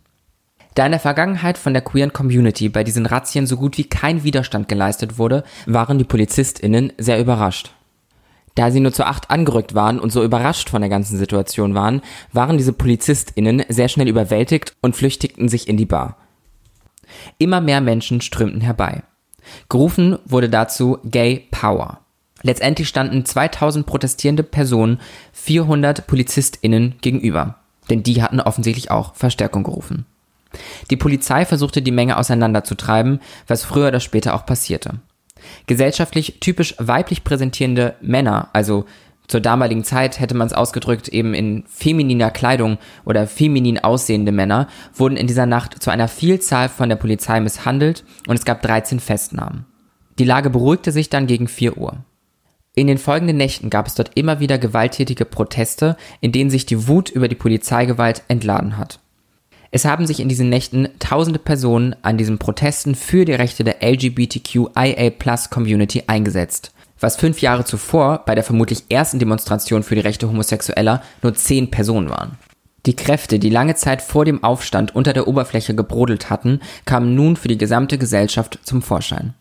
Da 0.73 0.87
in 0.87 0.91
der 0.91 0.99
Vergangenheit 0.99 1.59
von 1.59 1.73
der 1.73 1.83
queeren 1.83 2.11
Community 2.11 2.69
bei 2.69 2.83
diesen 2.83 3.05
Razzien 3.05 3.45
so 3.45 3.55
gut 3.55 3.77
wie 3.77 3.83
kein 3.83 4.23
Widerstand 4.23 4.67
geleistet 4.67 5.19
wurde, 5.19 5.43
waren 5.67 5.99
die 5.99 6.05
PolizistInnen 6.05 6.91
sehr 6.97 7.19
überrascht. 7.19 7.71
Da 8.55 8.71
sie 8.71 8.79
nur 8.79 8.91
zu 8.91 9.05
acht 9.05 9.29
angerückt 9.29 9.75
waren 9.75 9.99
und 9.99 10.11
so 10.11 10.23
überrascht 10.23 10.69
von 10.69 10.81
der 10.81 10.89
ganzen 10.89 11.19
Situation 11.19 11.75
waren, 11.75 12.01
waren 12.33 12.57
diese 12.57 12.73
PolizistInnen 12.73 13.63
sehr 13.69 13.89
schnell 13.89 14.07
überwältigt 14.07 14.75
und 14.81 14.95
flüchtigten 14.95 15.49
sich 15.49 15.67
in 15.67 15.77
die 15.77 15.85
Bar. 15.85 16.17
Immer 17.37 17.61
mehr 17.61 17.79
Menschen 17.79 18.21
strömten 18.21 18.61
herbei. 18.61 19.03
Gerufen 19.69 20.17
wurde 20.25 20.49
dazu 20.49 20.97
Gay 21.03 21.47
Power. 21.51 21.99
Letztendlich 22.41 22.87
standen 22.87 23.25
2000 23.25 23.85
protestierende 23.85 24.43
Personen 24.43 24.99
400 25.33 26.07
PolizistInnen 26.07 26.95
gegenüber. 27.01 27.55
Denn 27.89 28.03
die 28.03 28.21
hatten 28.21 28.39
offensichtlich 28.39 28.91
auch 28.91 29.15
Verstärkung 29.15 29.63
gerufen. 29.63 30.05
Die 30.89 30.97
Polizei 30.97 31.45
versuchte 31.45 31.81
die 31.81 31.91
Menge 31.91 32.17
auseinanderzutreiben, 32.17 33.19
was 33.47 33.63
früher 33.63 33.89
oder 33.89 33.99
später 33.99 34.33
auch 34.33 34.45
passierte. 34.45 34.99
Gesellschaftlich 35.67 36.37
typisch 36.39 36.75
weiblich 36.79 37.23
präsentierende 37.23 37.95
Männer, 38.01 38.49
also 38.53 38.85
zur 39.29 39.39
damaligen 39.41 39.83
Zeit 39.83 40.19
hätte 40.19 40.35
man 40.35 40.47
es 40.47 40.53
ausgedrückt 40.53 41.07
eben 41.07 41.35
in 41.35 41.63
femininer 41.67 42.31
Kleidung 42.31 42.79
oder 43.05 43.27
feminin 43.27 43.77
aussehende 43.77 44.31
Männer, 44.31 44.67
wurden 44.95 45.17
in 45.17 45.27
dieser 45.27 45.45
Nacht 45.45 45.83
zu 45.83 45.91
einer 45.91 46.07
Vielzahl 46.07 46.67
von 46.67 46.89
der 46.89 46.95
Polizei 46.95 47.39
misshandelt 47.39 48.03
und 48.27 48.39
es 48.39 48.43
gab 48.43 48.63
13 48.63 48.99
Festnahmen. 48.99 49.67
Die 50.17 50.25
Lage 50.25 50.49
beruhigte 50.49 50.91
sich 50.91 51.11
dann 51.11 51.27
gegen 51.27 51.47
4 51.47 51.77
Uhr. 51.77 51.97
In 52.73 52.87
den 52.87 52.97
folgenden 52.97 53.37
Nächten 53.37 53.69
gab 53.69 53.85
es 53.85 53.93
dort 53.93 54.09
immer 54.15 54.39
wieder 54.39 54.57
gewalttätige 54.57 55.25
Proteste, 55.25 55.95
in 56.21 56.31
denen 56.31 56.49
sich 56.49 56.65
die 56.65 56.87
Wut 56.87 57.11
über 57.11 57.27
die 57.27 57.35
Polizeigewalt 57.35 58.23
entladen 58.29 58.79
hat. 58.79 58.99
Es 59.69 59.85
haben 59.85 60.07
sich 60.07 60.21
in 60.21 60.29
diesen 60.29 60.49
Nächten 60.49 60.89
tausende 60.97 61.37
Personen 61.37 61.95
an 62.01 62.17
diesen 62.17 62.39
Protesten 62.39 62.95
für 62.95 63.25
die 63.25 63.33
Rechte 63.33 63.63
der 63.63 63.83
LGBTQIA-Plus-Community 63.83 66.05
eingesetzt, 66.07 66.73
was 66.99 67.15
fünf 67.15 67.41
Jahre 67.41 67.65
zuvor 67.65 68.23
bei 68.25 68.35
der 68.35 68.43
vermutlich 68.43 68.85
ersten 68.89 69.19
Demonstration 69.19 69.83
für 69.83 69.95
die 69.95 70.01
Rechte 70.01 70.27
Homosexueller 70.27 71.01
nur 71.21 71.33
zehn 71.33 71.71
Personen 71.71 72.09
waren. 72.09 72.37
Die 72.85 72.95
Kräfte, 72.95 73.39
die 73.39 73.49
lange 73.49 73.75
Zeit 73.75 74.01
vor 74.01 74.25
dem 74.25 74.43
Aufstand 74.43 74.95
unter 74.95 75.13
der 75.13 75.27
Oberfläche 75.27 75.75
gebrodelt 75.75 76.29
hatten, 76.29 76.61
kamen 76.85 77.13
nun 77.13 77.35
für 77.35 77.47
die 77.47 77.57
gesamte 77.57 77.97
Gesellschaft 77.97 78.59
zum 78.63 78.81
Vorschein. 78.81 79.33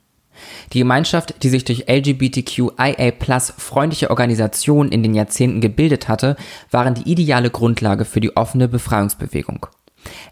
Die 0.73 0.79
Gemeinschaft, 0.79 1.43
die 1.43 1.49
sich 1.49 1.65
durch 1.65 1.87
LGBTQIA+ 1.89 3.13
freundliche 3.57 4.11
Organisationen 4.11 4.93
in 4.93 5.03
den 5.03 5.15
Jahrzehnten 5.15 5.61
gebildet 5.61 6.09
hatte, 6.09 6.37
waren 6.71 6.95
die 6.95 7.11
ideale 7.11 7.51
Grundlage 7.51 8.05
für 8.05 8.21
die 8.21 8.37
offene 8.37 8.69
Befreiungsbewegung. 8.69 9.67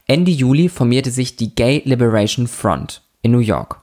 Ende 0.06 0.30
Juli 0.30 0.68
formierte 0.68 1.10
sich 1.10 1.36
die 1.36 1.54
Gay 1.54 1.82
Liberation 1.84 2.46
Front 2.46 3.02
in 3.22 3.32
New 3.32 3.38
York. 3.38 3.80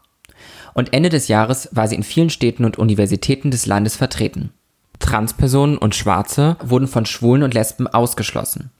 Und 0.73 0.93
Ende 0.93 1.09
des 1.09 1.27
Jahres 1.27 1.69
war 1.71 1.87
sie 1.87 1.95
in 1.95 2.03
vielen 2.03 2.29
Städten 2.29 2.65
und 2.65 2.77
Universitäten 2.77 3.51
des 3.51 3.65
Landes 3.65 3.95
vertreten. 3.95 4.51
Transpersonen 4.99 5.77
und 5.77 5.95
Schwarze 5.95 6.57
wurden 6.63 6.87
von 6.87 7.05
Schwulen 7.05 7.43
und 7.43 7.53
Lesben 7.53 7.87
ausgeschlossen. 7.87 8.71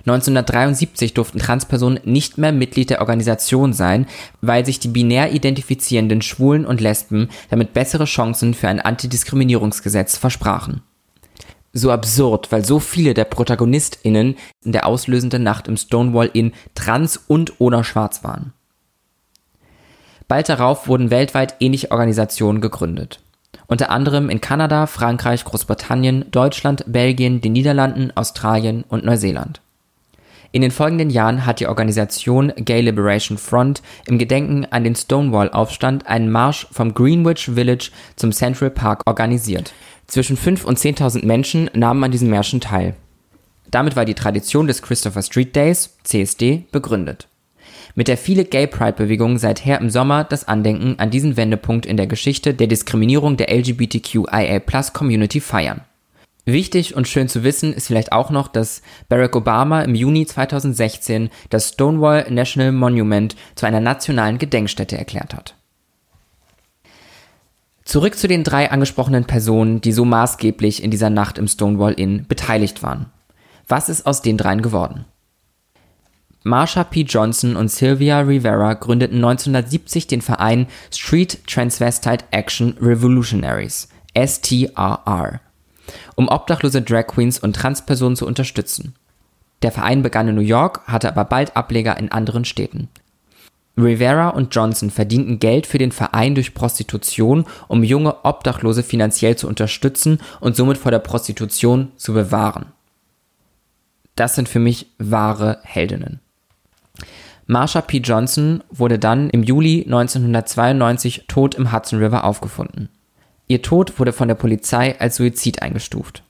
1973 0.00 1.14
durften 1.14 1.38
Transpersonen 1.38 2.00
nicht 2.04 2.38
mehr 2.38 2.52
Mitglied 2.52 2.90
der 2.90 3.00
Organisation 3.00 3.72
sein, 3.72 4.06
weil 4.40 4.64
sich 4.64 4.80
die 4.80 4.88
binär 4.88 5.32
identifizierenden 5.32 6.22
Schwulen 6.22 6.66
und 6.66 6.80
Lesben 6.80 7.28
damit 7.50 7.72
bessere 7.72 8.04
Chancen 8.04 8.54
für 8.54 8.68
ein 8.68 8.80
Antidiskriminierungsgesetz 8.80 10.16
versprachen 10.16 10.82
so 11.72 11.90
absurd, 11.90 12.52
weil 12.52 12.64
so 12.64 12.78
viele 12.78 13.14
der 13.14 13.24
ProtagonistInnen 13.24 14.36
in 14.64 14.72
der 14.72 14.86
auslösenden 14.86 15.42
Nacht 15.42 15.68
im 15.68 15.76
Stonewall 15.76 16.30
Inn 16.32 16.52
trans 16.74 17.16
und 17.16 17.60
oder 17.60 17.84
schwarz 17.84 18.22
waren. 18.24 18.52
Bald 20.28 20.48
darauf 20.48 20.88
wurden 20.88 21.10
weltweit 21.10 21.56
ähnliche 21.60 21.90
Organisationen 21.90 22.60
gegründet. 22.60 23.20
Unter 23.66 23.90
anderem 23.90 24.28
in 24.28 24.40
Kanada, 24.40 24.86
Frankreich, 24.86 25.44
Großbritannien, 25.44 26.26
Deutschland, 26.30 26.84
Belgien, 26.86 27.40
den 27.40 27.52
Niederlanden, 27.52 28.12
Australien 28.14 28.84
und 28.88 29.04
Neuseeland. 29.04 29.60
In 30.54 30.60
den 30.60 30.70
folgenden 30.70 31.08
Jahren 31.08 31.46
hat 31.46 31.60
die 31.60 31.66
Organisation 31.66 32.52
Gay 32.56 32.82
Liberation 32.82 33.38
Front 33.38 33.80
im 34.06 34.18
Gedenken 34.18 34.66
an 34.70 34.84
den 34.84 34.94
Stonewall-Aufstand 34.94 36.06
einen 36.06 36.30
Marsch 36.30 36.66
vom 36.70 36.92
Greenwich 36.92 37.50
Village 37.54 37.90
zum 38.16 38.32
Central 38.32 38.68
Park 38.68 39.00
organisiert. 39.06 39.72
Zwischen 40.06 40.36
5.000 40.36 40.64
und 40.64 40.78
10.000 40.78 41.24
Menschen 41.24 41.70
nahmen 41.72 42.04
an 42.04 42.10
diesen 42.10 42.28
Märschen 42.28 42.60
teil. 42.60 42.94
Damit 43.70 43.96
war 43.96 44.04
die 44.04 44.12
Tradition 44.12 44.66
des 44.66 44.82
Christopher 44.82 45.22
Street 45.22 45.56
Days, 45.56 45.96
CSD, 46.04 46.64
begründet. 46.70 47.28
Mit 47.94 48.08
der 48.08 48.16
viele 48.16 48.44
Gay 48.44 48.66
Pride-Bewegung 48.66 49.36
seither 49.36 49.78
im 49.80 49.90
Sommer 49.90 50.24
das 50.24 50.48
Andenken 50.48 50.98
an 50.98 51.10
diesen 51.10 51.36
Wendepunkt 51.36 51.84
in 51.84 51.96
der 51.96 52.06
Geschichte 52.06 52.54
der 52.54 52.66
Diskriminierung 52.66 53.36
der 53.36 53.50
LGBTQIA-Plus-Community 53.54 55.40
feiern. 55.40 55.82
Wichtig 56.44 56.96
und 56.96 57.06
schön 57.06 57.28
zu 57.28 57.44
wissen 57.44 57.72
ist 57.72 57.86
vielleicht 57.86 58.10
auch 58.10 58.30
noch, 58.30 58.48
dass 58.48 58.82
Barack 59.08 59.36
Obama 59.36 59.82
im 59.82 59.94
Juni 59.94 60.26
2016 60.26 61.30
das 61.50 61.68
Stonewall 61.68 62.26
National 62.30 62.72
Monument 62.72 63.36
zu 63.54 63.66
einer 63.66 63.80
nationalen 63.80 64.38
Gedenkstätte 64.38 64.98
erklärt 64.98 65.34
hat. 65.34 65.54
Zurück 67.84 68.16
zu 68.16 68.26
den 68.26 68.42
drei 68.42 68.70
angesprochenen 68.70 69.24
Personen, 69.24 69.80
die 69.80 69.92
so 69.92 70.04
maßgeblich 70.04 70.82
in 70.82 70.90
dieser 70.90 71.10
Nacht 71.10 71.38
im 71.38 71.46
Stonewall 71.46 71.92
Inn 71.92 72.26
beteiligt 72.26 72.82
waren. 72.82 73.06
Was 73.68 73.88
ist 73.88 74.06
aus 74.06 74.22
den 74.22 74.36
dreien 74.36 74.62
geworden? 74.62 75.04
Marsha 76.44 76.82
P. 76.82 77.02
Johnson 77.02 77.54
und 77.54 77.70
Sylvia 77.70 78.20
Rivera 78.20 78.74
gründeten 78.74 79.18
1970 79.18 80.08
den 80.08 80.22
Verein 80.22 80.66
Street 80.92 81.38
Transvestite 81.46 82.24
Action 82.32 82.76
Revolutionaries, 82.80 83.88
STRR, 84.16 85.40
um 86.16 86.28
obdachlose 86.28 86.82
Drag 86.82 87.06
Queens 87.06 87.38
und 87.38 87.54
Transpersonen 87.54 88.16
zu 88.16 88.26
unterstützen. 88.26 88.94
Der 89.62 89.70
Verein 89.70 90.02
begann 90.02 90.26
in 90.26 90.34
New 90.34 90.40
York, 90.40 90.80
hatte 90.86 91.08
aber 91.08 91.24
bald 91.24 91.56
Ableger 91.56 91.96
in 91.96 92.10
anderen 92.10 92.44
Städten. 92.44 92.88
Rivera 93.78 94.30
und 94.30 94.54
Johnson 94.54 94.90
verdienten 94.90 95.38
Geld 95.38 95.66
für 95.66 95.78
den 95.78 95.92
Verein 95.92 96.34
durch 96.34 96.54
Prostitution, 96.54 97.46
um 97.68 97.84
junge 97.84 98.24
Obdachlose 98.24 98.82
finanziell 98.82 99.36
zu 99.36 99.46
unterstützen 99.46 100.20
und 100.40 100.56
somit 100.56 100.76
vor 100.76 100.90
der 100.90 100.98
Prostitution 100.98 101.92
zu 101.96 102.12
bewahren. 102.12 102.66
Das 104.16 104.34
sind 104.34 104.48
für 104.48 104.58
mich 104.58 104.88
wahre 104.98 105.60
Heldinnen. 105.62 106.20
Marsha 107.52 107.82
P. 107.82 107.98
Johnson 107.98 108.64
wurde 108.70 108.98
dann 108.98 109.28
im 109.28 109.42
Juli 109.42 109.82
1992 109.84 111.26
tot 111.28 111.54
im 111.54 111.70
Hudson 111.70 112.02
River 112.02 112.24
aufgefunden. 112.24 112.88
Ihr 113.46 113.60
Tod 113.60 113.98
wurde 113.98 114.14
von 114.14 114.26
der 114.26 114.36
Polizei 114.36 114.98
als 114.98 115.16
Suizid 115.16 115.60
eingestuft. 115.60 116.22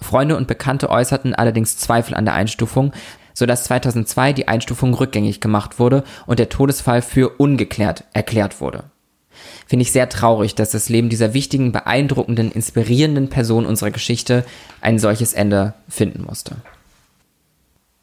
Freunde 0.00 0.38
und 0.38 0.48
Bekannte 0.48 0.88
äußerten 0.88 1.34
allerdings 1.34 1.76
Zweifel 1.76 2.14
an 2.14 2.24
der 2.24 2.32
Einstufung, 2.32 2.92
sodass 3.34 3.64
2002 3.64 4.32
die 4.32 4.48
Einstufung 4.48 4.94
rückgängig 4.94 5.42
gemacht 5.42 5.78
wurde 5.78 6.02
und 6.24 6.38
der 6.38 6.48
Todesfall 6.48 7.02
für 7.02 7.28
ungeklärt 7.28 8.04
erklärt 8.14 8.62
wurde. 8.62 8.84
Finde 9.66 9.82
ich 9.82 9.92
sehr 9.92 10.08
traurig, 10.08 10.54
dass 10.54 10.70
das 10.70 10.88
Leben 10.88 11.10
dieser 11.10 11.34
wichtigen, 11.34 11.72
beeindruckenden, 11.72 12.50
inspirierenden 12.50 13.28
Person 13.28 13.66
unserer 13.66 13.90
Geschichte 13.90 14.46
ein 14.80 14.98
solches 14.98 15.34
Ende 15.34 15.74
finden 15.90 16.24
musste. 16.24 16.56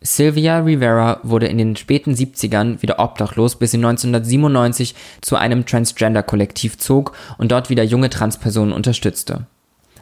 Sylvia 0.02 0.60
Rivera 0.60 1.20
wurde 1.24 1.48
in 1.48 1.58
den 1.58 1.76
späten 1.76 2.14
70ern 2.14 2.82
wieder 2.82 3.00
obdachlos, 3.00 3.58
bis 3.58 3.72
sie 3.72 3.78
1997 3.78 4.96
zu 5.22 5.36
einem 5.36 5.66
Transgender-Kollektiv 5.66 6.78
zog 6.78 7.14
und 7.38 7.52
dort 7.52 7.70
wieder 7.70 7.84
junge 7.84 8.10
Transpersonen 8.10 8.74
unterstützte. 8.74 9.48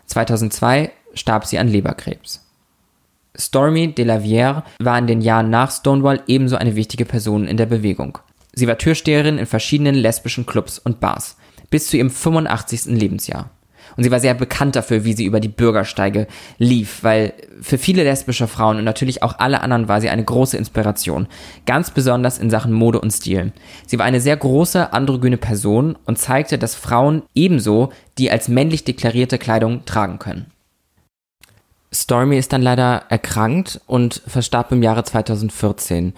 2002 0.07 0.91
starb 1.13 1.45
sie 1.45 1.57
an 1.57 1.69
Leberkrebs. 1.69 2.45
Stormy 3.37 3.93
de 3.93 4.05
la 4.05 4.17
Vière 4.17 4.63
war 4.79 4.97
in 4.97 5.07
den 5.07 5.21
Jahren 5.21 5.49
nach 5.49 5.71
Stonewall 5.71 6.21
ebenso 6.27 6.55
eine 6.55 6.75
wichtige 6.75 7.05
Person 7.05 7.47
in 7.47 7.57
der 7.57 7.65
Bewegung. 7.65 8.17
Sie 8.53 8.67
war 8.67 8.77
Türsteherin 8.77 9.37
in 9.37 9.45
verschiedenen 9.45 9.95
lesbischen 9.95 10.45
Clubs 10.45 10.79
und 10.79 10.99
Bars, 10.99 11.37
bis 11.69 11.87
zu 11.87 11.97
ihrem 11.97 12.09
85. 12.09 12.85
Lebensjahr. 12.85 13.49
Und 13.95 14.03
sie 14.03 14.11
war 14.11 14.19
sehr 14.19 14.33
bekannt 14.33 14.75
dafür, 14.75 15.05
wie 15.05 15.13
sie 15.13 15.25
über 15.25 15.39
die 15.39 15.47
Bürgersteige 15.47 16.27
lief, 16.57 17.03
weil 17.03 17.33
für 17.61 17.77
viele 17.77 18.03
lesbische 18.03 18.47
Frauen 18.47 18.77
und 18.77 18.83
natürlich 18.83 19.23
auch 19.23 19.39
alle 19.39 19.61
anderen 19.61 19.87
war 19.87 20.01
sie 20.01 20.09
eine 20.09 20.23
große 20.23 20.57
Inspiration, 20.57 21.27
ganz 21.65 21.91
besonders 21.91 22.37
in 22.37 22.49
Sachen 22.49 22.73
Mode 22.73 22.99
und 22.99 23.11
Stil. 23.11 23.53
Sie 23.87 23.97
war 23.97 24.05
eine 24.05 24.21
sehr 24.21 24.37
große 24.37 24.93
androgyne 24.93 25.37
Person 25.37 25.97
und 26.05 26.17
zeigte, 26.17 26.57
dass 26.57 26.75
Frauen 26.75 27.23
ebenso 27.33 27.91
die 28.17 28.31
als 28.31 28.47
männlich 28.47 28.83
deklarierte 28.83 29.37
Kleidung 29.37 29.85
tragen 29.85 30.19
können. 30.19 30.45
Stormy 31.91 32.37
ist 32.37 32.51
dann 32.51 32.61
leider 32.61 33.03
erkrankt 33.09 33.79
und 33.87 34.21
verstarb 34.27 34.71
im 34.71 34.83
Jahre 34.83 35.03
2014. 35.03 36.13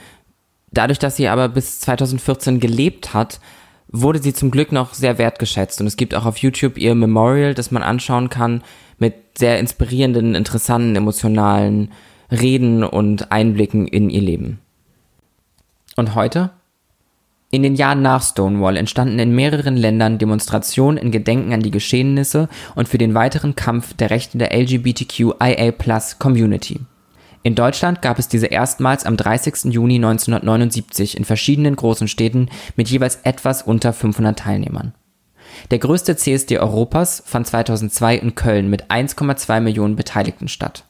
Dadurch, 0.72 1.00
dass 1.00 1.16
sie 1.16 1.28
aber 1.28 1.50
bis 1.50 1.80
2014 1.82 2.60
gelebt 2.60 3.13
hat, 3.13 3.40
wurde 3.89 4.21
sie 4.21 4.34
zum 4.34 4.52
Glück 4.52 4.71
noch 4.71 4.93
sehr 4.93 5.17
wertgeschätzt. 5.17 5.82
Und 5.82 5.88
es 5.88 5.97
gibt 5.97 6.15
auch 6.15 6.26
auf 6.26 6.38
YouTube 6.38 6.78
ihr 6.78 6.95
Memorial, 6.95 7.54
das 7.54 7.71
man 7.71 7.84
anschauen 7.84 8.30
kann, 8.30 8.63
mit 8.97 9.15
sehr 9.38 9.60
inspirierenden, 9.60 10.36
interessanten, 10.36 10.95
emotionalen 10.95 11.91
Reden 12.32 12.84
und 12.84 13.32
Einblicken 13.32 13.88
in 13.88 14.10
ihr 14.10 14.21
Leben. 14.21 14.60
Und 15.95 16.15
heute? 16.15 16.52
In 17.50 17.63
den 17.63 17.76
Jahren 17.76 18.02
nach 18.02 18.21
Stonewall 18.21 18.76
entstanden 18.76 19.19
in 19.19 19.34
mehreren 19.34 19.78
Ländern 19.78 20.17
Demonstrationen 20.17 20.97
in 20.97 21.12
Gedenken 21.12 21.54
an 21.54 21.62
die 21.62 21.71
Geschehnisse 21.71 22.50
und 22.76 22.89
für 22.89 22.97
den 22.97 23.13
weiteren 23.13 23.56
Kampf 23.56 23.93
der 23.93 24.10
Rechte 24.10 24.38
der 24.38 24.54
LGBTQIA-Plus-Community. 24.54 26.82
In 27.43 27.56
Deutschland 27.56 28.02
gab 28.02 28.19
es 28.19 28.28
diese 28.28 28.47
erstmals 28.47 29.06
am 29.06 29.15
30. 29.15 29.73
Juni 29.73 29.95
1979 29.95 31.17
in 31.17 31.26
verschiedenen 31.26 31.76
großen 31.76 32.08
Städten 32.08 32.50
mit 32.76 32.89
jeweils 32.89 33.19
etwas 33.23 33.63
unter 33.63 33.93
500 33.93 34.38
Teilnehmern. 34.38 34.93
Der 35.71 35.80
größte 35.80 36.15
CSD 36.15 36.60
Europas 36.60 37.23
fand 37.26 37.47
2002 37.47 38.15
in 38.17 38.36
Köln 38.36 38.69
mit 38.69 38.91
1,2 38.91 39.60
Millionen 39.62 39.95
Beteiligten 39.95 40.47
statt. 40.47 40.84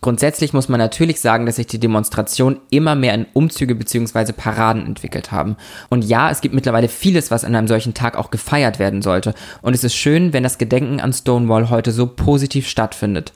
Grundsätzlich 0.00 0.52
muss 0.52 0.68
man 0.68 0.78
natürlich 0.78 1.20
sagen, 1.20 1.44
dass 1.44 1.56
sich 1.56 1.66
die 1.66 1.80
Demonstrationen 1.80 2.60
immer 2.70 2.94
mehr 2.94 3.14
in 3.14 3.26
Umzüge 3.32 3.74
bzw. 3.74 4.32
Paraden 4.32 4.86
entwickelt 4.86 5.32
haben. 5.32 5.56
Und 5.88 6.04
ja, 6.04 6.30
es 6.30 6.40
gibt 6.40 6.54
mittlerweile 6.54 6.88
vieles, 6.88 7.32
was 7.32 7.44
an 7.44 7.56
einem 7.56 7.66
solchen 7.66 7.94
Tag 7.94 8.16
auch 8.16 8.30
gefeiert 8.30 8.78
werden 8.78 9.02
sollte. 9.02 9.34
Und 9.60 9.74
es 9.74 9.82
ist 9.82 9.96
schön, 9.96 10.32
wenn 10.32 10.44
das 10.44 10.58
Gedenken 10.58 11.00
an 11.00 11.12
Stonewall 11.12 11.68
heute 11.68 11.90
so 11.90 12.06
positiv 12.06 12.68
stattfindet. 12.68 13.32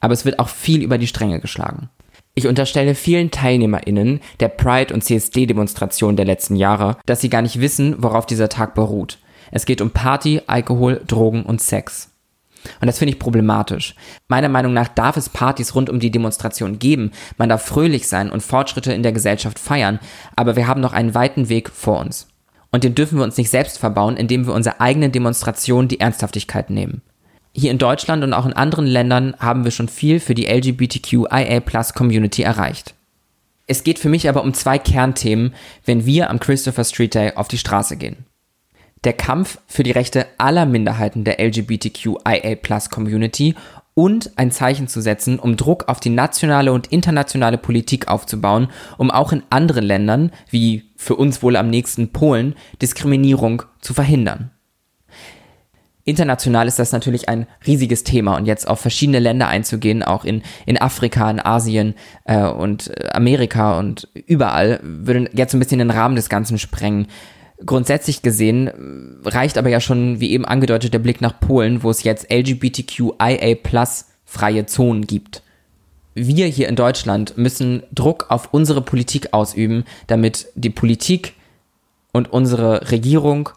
Aber 0.00 0.12
es 0.12 0.26
wird 0.26 0.38
auch 0.38 0.48
viel 0.48 0.82
über 0.82 0.98
die 0.98 1.06
Stränge 1.06 1.40
geschlagen. 1.40 1.88
Ich 2.34 2.46
unterstelle 2.46 2.94
vielen 2.94 3.30
TeilnehmerInnen 3.30 4.20
der 4.40 4.48
Pride- 4.48 4.94
und 4.94 5.04
CSD-Demonstration 5.04 6.16
der 6.16 6.24
letzten 6.24 6.56
Jahre, 6.56 6.96
dass 7.04 7.20
sie 7.20 7.28
gar 7.28 7.42
nicht 7.42 7.60
wissen, 7.60 8.02
worauf 8.02 8.24
dieser 8.24 8.48
Tag 8.48 8.74
beruht. 8.74 9.18
Es 9.50 9.66
geht 9.66 9.82
um 9.82 9.90
Party, 9.90 10.40
Alkohol, 10.46 11.02
Drogen 11.06 11.42
und 11.42 11.60
Sex. 11.60 12.08
Und 12.80 12.86
das 12.86 12.98
finde 12.98 13.12
ich 13.12 13.18
problematisch. 13.18 13.94
Meiner 14.28 14.48
Meinung 14.48 14.72
nach 14.72 14.88
darf 14.88 15.18
es 15.18 15.28
Partys 15.28 15.74
rund 15.74 15.90
um 15.90 16.00
die 16.00 16.10
Demonstration 16.10 16.78
geben, 16.78 17.10
man 17.36 17.50
darf 17.50 17.66
fröhlich 17.66 18.08
sein 18.08 18.30
und 18.30 18.42
Fortschritte 18.42 18.94
in 18.94 19.02
der 19.02 19.12
Gesellschaft 19.12 19.58
feiern, 19.58 19.98
aber 20.34 20.56
wir 20.56 20.66
haben 20.66 20.80
noch 20.80 20.94
einen 20.94 21.14
weiten 21.14 21.50
Weg 21.50 21.68
vor 21.68 22.00
uns. 22.00 22.28
Und 22.70 22.84
den 22.84 22.94
dürfen 22.94 23.18
wir 23.18 23.24
uns 23.24 23.36
nicht 23.36 23.50
selbst 23.50 23.78
verbauen, 23.78 24.16
indem 24.16 24.46
wir 24.46 24.54
unserer 24.54 24.80
eigenen 24.80 25.12
Demonstration 25.12 25.88
die 25.88 26.00
Ernsthaftigkeit 26.00 26.70
nehmen. 26.70 27.02
Hier 27.54 27.70
in 27.70 27.78
Deutschland 27.78 28.24
und 28.24 28.32
auch 28.32 28.46
in 28.46 28.54
anderen 28.54 28.86
Ländern 28.86 29.34
haben 29.38 29.64
wir 29.64 29.70
schon 29.70 29.88
viel 29.88 30.20
für 30.20 30.34
die 30.34 30.46
LGBTQIA-Plus-Community 30.46 32.42
erreicht. 32.42 32.94
Es 33.66 33.84
geht 33.84 33.98
für 33.98 34.08
mich 34.08 34.26
aber 34.28 34.42
um 34.42 34.54
zwei 34.54 34.78
Kernthemen, 34.78 35.54
wenn 35.84 36.06
wir 36.06 36.30
am 36.30 36.40
Christopher 36.40 36.84
Street 36.84 37.14
Day 37.14 37.32
auf 37.34 37.48
die 37.48 37.58
Straße 37.58 37.96
gehen. 37.96 38.24
Der 39.04 39.12
Kampf 39.12 39.58
für 39.66 39.82
die 39.82 39.90
Rechte 39.90 40.26
aller 40.38 40.64
Minderheiten 40.64 41.24
der 41.24 41.38
LGBTQIA-Plus-Community 41.40 43.54
und 43.94 44.30
ein 44.36 44.50
Zeichen 44.50 44.88
zu 44.88 45.02
setzen, 45.02 45.38
um 45.38 45.56
Druck 45.56 45.88
auf 45.88 46.00
die 46.00 46.08
nationale 46.08 46.72
und 46.72 46.86
internationale 46.86 47.58
Politik 47.58 48.08
aufzubauen, 48.08 48.68
um 48.96 49.10
auch 49.10 49.32
in 49.32 49.42
anderen 49.50 49.84
Ländern, 49.84 50.32
wie 50.48 50.84
für 50.96 51.16
uns 51.16 51.42
wohl 51.42 51.56
am 51.56 51.68
nächsten 51.68 52.12
Polen, 52.12 52.54
Diskriminierung 52.80 53.64
zu 53.80 53.92
verhindern. 53.92 54.51
International 56.04 56.66
ist 56.66 56.78
das 56.78 56.92
natürlich 56.92 57.28
ein 57.28 57.46
riesiges 57.66 58.02
Thema 58.02 58.36
und 58.36 58.46
jetzt 58.46 58.66
auf 58.66 58.80
verschiedene 58.80 59.20
Länder 59.20 59.48
einzugehen, 59.48 60.02
auch 60.02 60.24
in, 60.24 60.42
in 60.66 60.80
Afrika, 60.80 61.30
in 61.30 61.38
Asien 61.38 61.94
äh, 62.24 62.44
und 62.44 62.90
Amerika 63.14 63.78
und 63.78 64.08
überall, 64.26 64.80
würde 64.82 65.30
jetzt 65.32 65.54
ein 65.54 65.60
bisschen 65.60 65.78
den 65.78 65.90
Rahmen 65.90 66.16
des 66.16 66.28
Ganzen 66.28 66.58
sprengen. 66.58 67.06
Grundsätzlich 67.64 68.22
gesehen 68.22 69.20
reicht 69.24 69.56
aber 69.56 69.68
ja 69.68 69.80
schon, 69.80 70.18
wie 70.18 70.32
eben 70.32 70.44
angedeutet, 70.44 70.92
der 70.92 70.98
Blick 70.98 71.20
nach 71.20 71.38
Polen, 71.38 71.84
wo 71.84 71.90
es 71.90 72.02
jetzt 72.02 72.32
LGBTQIA 72.32 73.56
freie 74.24 74.66
Zonen 74.66 75.06
gibt. 75.06 75.42
Wir 76.14 76.46
hier 76.46 76.68
in 76.68 76.76
Deutschland 76.76 77.38
müssen 77.38 77.84
Druck 77.92 78.26
auf 78.28 78.48
unsere 78.52 78.82
Politik 78.82 79.32
ausüben, 79.32 79.84
damit 80.08 80.48
die 80.56 80.70
Politik 80.70 81.34
und 82.12 82.32
unsere 82.32 82.90
Regierung 82.90 83.50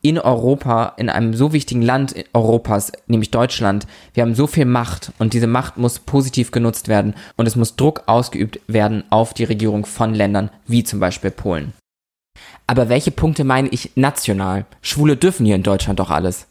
in 0.00 0.18
Europa, 0.18 0.94
in 0.96 1.08
einem 1.08 1.34
so 1.34 1.52
wichtigen 1.52 1.82
Land 1.82 2.14
Europas, 2.32 2.92
nämlich 3.06 3.30
Deutschland, 3.30 3.86
wir 4.14 4.22
haben 4.22 4.34
so 4.34 4.46
viel 4.46 4.64
Macht 4.64 5.12
und 5.18 5.32
diese 5.32 5.48
Macht 5.48 5.76
muss 5.76 5.98
positiv 5.98 6.50
genutzt 6.50 6.88
werden 6.88 7.14
und 7.36 7.46
es 7.46 7.56
muss 7.56 7.76
Druck 7.76 8.04
ausgeübt 8.06 8.60
werden 8.68 9.04
auf 9.10 9.34
die 9.34 9.44
Regierung 9.44 9.86
von 9.86 10.14
Ländern 10.14 10.50
wie 10.66 10.84
zum 10.84 11.00
Beispiel 11.00 11.30
Polen. 11.30 11.72
Aber 12.66 12.88
welche 12.88 13.10
Punkte 13.10 13.44
meine 13.44 13.68
ich 13.70 13.92
national? 13.96 14.66
Schwule 14.82 15.16
dürfen 15.16 15.46
hier 15.46 15.56
in 15.56 15.62
Deutschland 15.62 15.98
doch 15.98 16.10
alles. 16.10 16.46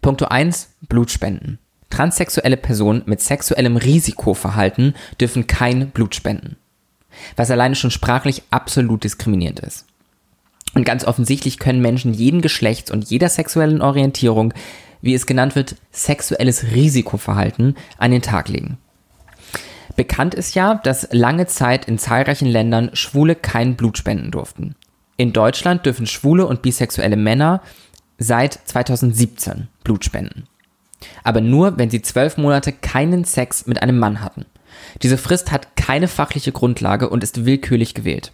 Punkto 0.00 0.24
1, 0.24 0.70
Blutspenden. 0.88 1.58
Transsexuelle 1.90 2.56
Personen 2.56 3.02
mit 3.06 3.20
sexuellem 3.20 3.76
Risikoverhalten 3.76 4.94
dürfen 5.20 5.46
kein 5.46 5.90
Blut 5.90 6.14
spenden. 6.14 6.56
Was 7.36 7.50
alleine 7.50 7.74
schon 7.74 7.90
sprachlich 7.90 8.42
absolut 8.50 9.04
diskriminierend 9.04 9.60
ist. 9.60 9.86
Und 10.76 10.84
ganz 10.84 11.06
offensichtlich 11.06 11.58
können 11.58 11.80
Menschen 11.80 12.12
jeden 12.12 12.42
Geschlechts 12.42 12.90
und 12.90 13.08
jeder 13.08 13.30
sexuellen 13.30 13.80
Orientierung, 13.80 14.52
wie 15.00 15.14
es 15.14 15.24
genannt 15.24 15.56
wird, 15.56 15.76
sexuelles 15.90 16.64
Risikoverhalten 16.64 17.78
an 17.96 18.10
den 18.10 18.20
Tag 18.20 18.50
legen. 18.50 18.76
Bekannt 19.96 20.34
ist 20.34 20.54
ja, 20.54 20.74
dass 20.74 21.08
lange 21.12 21.46
Zeit 21.46 21.86
in 21.86 21.96
zahlreichen 21.96 22.44
Ländern 22.44 22.90
Schwule 22.92 23.36
kein 23.36 23.76
Blut 23.76 23.96
spenden 23.96 24.30
durften. 24.30 24.74
In 25.16 25.32
Deutschland 25.32 25.86
dürfen 25.86 26.06
schwule 26.06 26.46
und 26.46 26.60
bisexuelle 26.60 27.16
Männer 27.16 27.62
seit 28.18 28.60
2017 28.66 29.68
Blut 29.82 30.04
spenden. 30.04 30.44
Aber 31.24 31.40
nur, 31.40 31.78
wenn 31.78 31.88
sie 31.88 32.02
zwölf 32.02 32.36
Monate 32.36 32.72
keinen 32.72 33.24
Sex 33.24 33.66
mit 33.66 33.80
einem 33.80 33.98
Mann 33.98 34.20
hatten. 34.20 34.44
Diese 35.00 35.16
Frist 35.16 35.52
hat 35.52 35.74
keine 35.76 36.06
fachliche 36.06 36.52
Grundlage 36.52 37.08
und 37.08 37.24
ist 37.24 37.46
willkürlich 37.46 37.94
gewählt. 37.94 38.32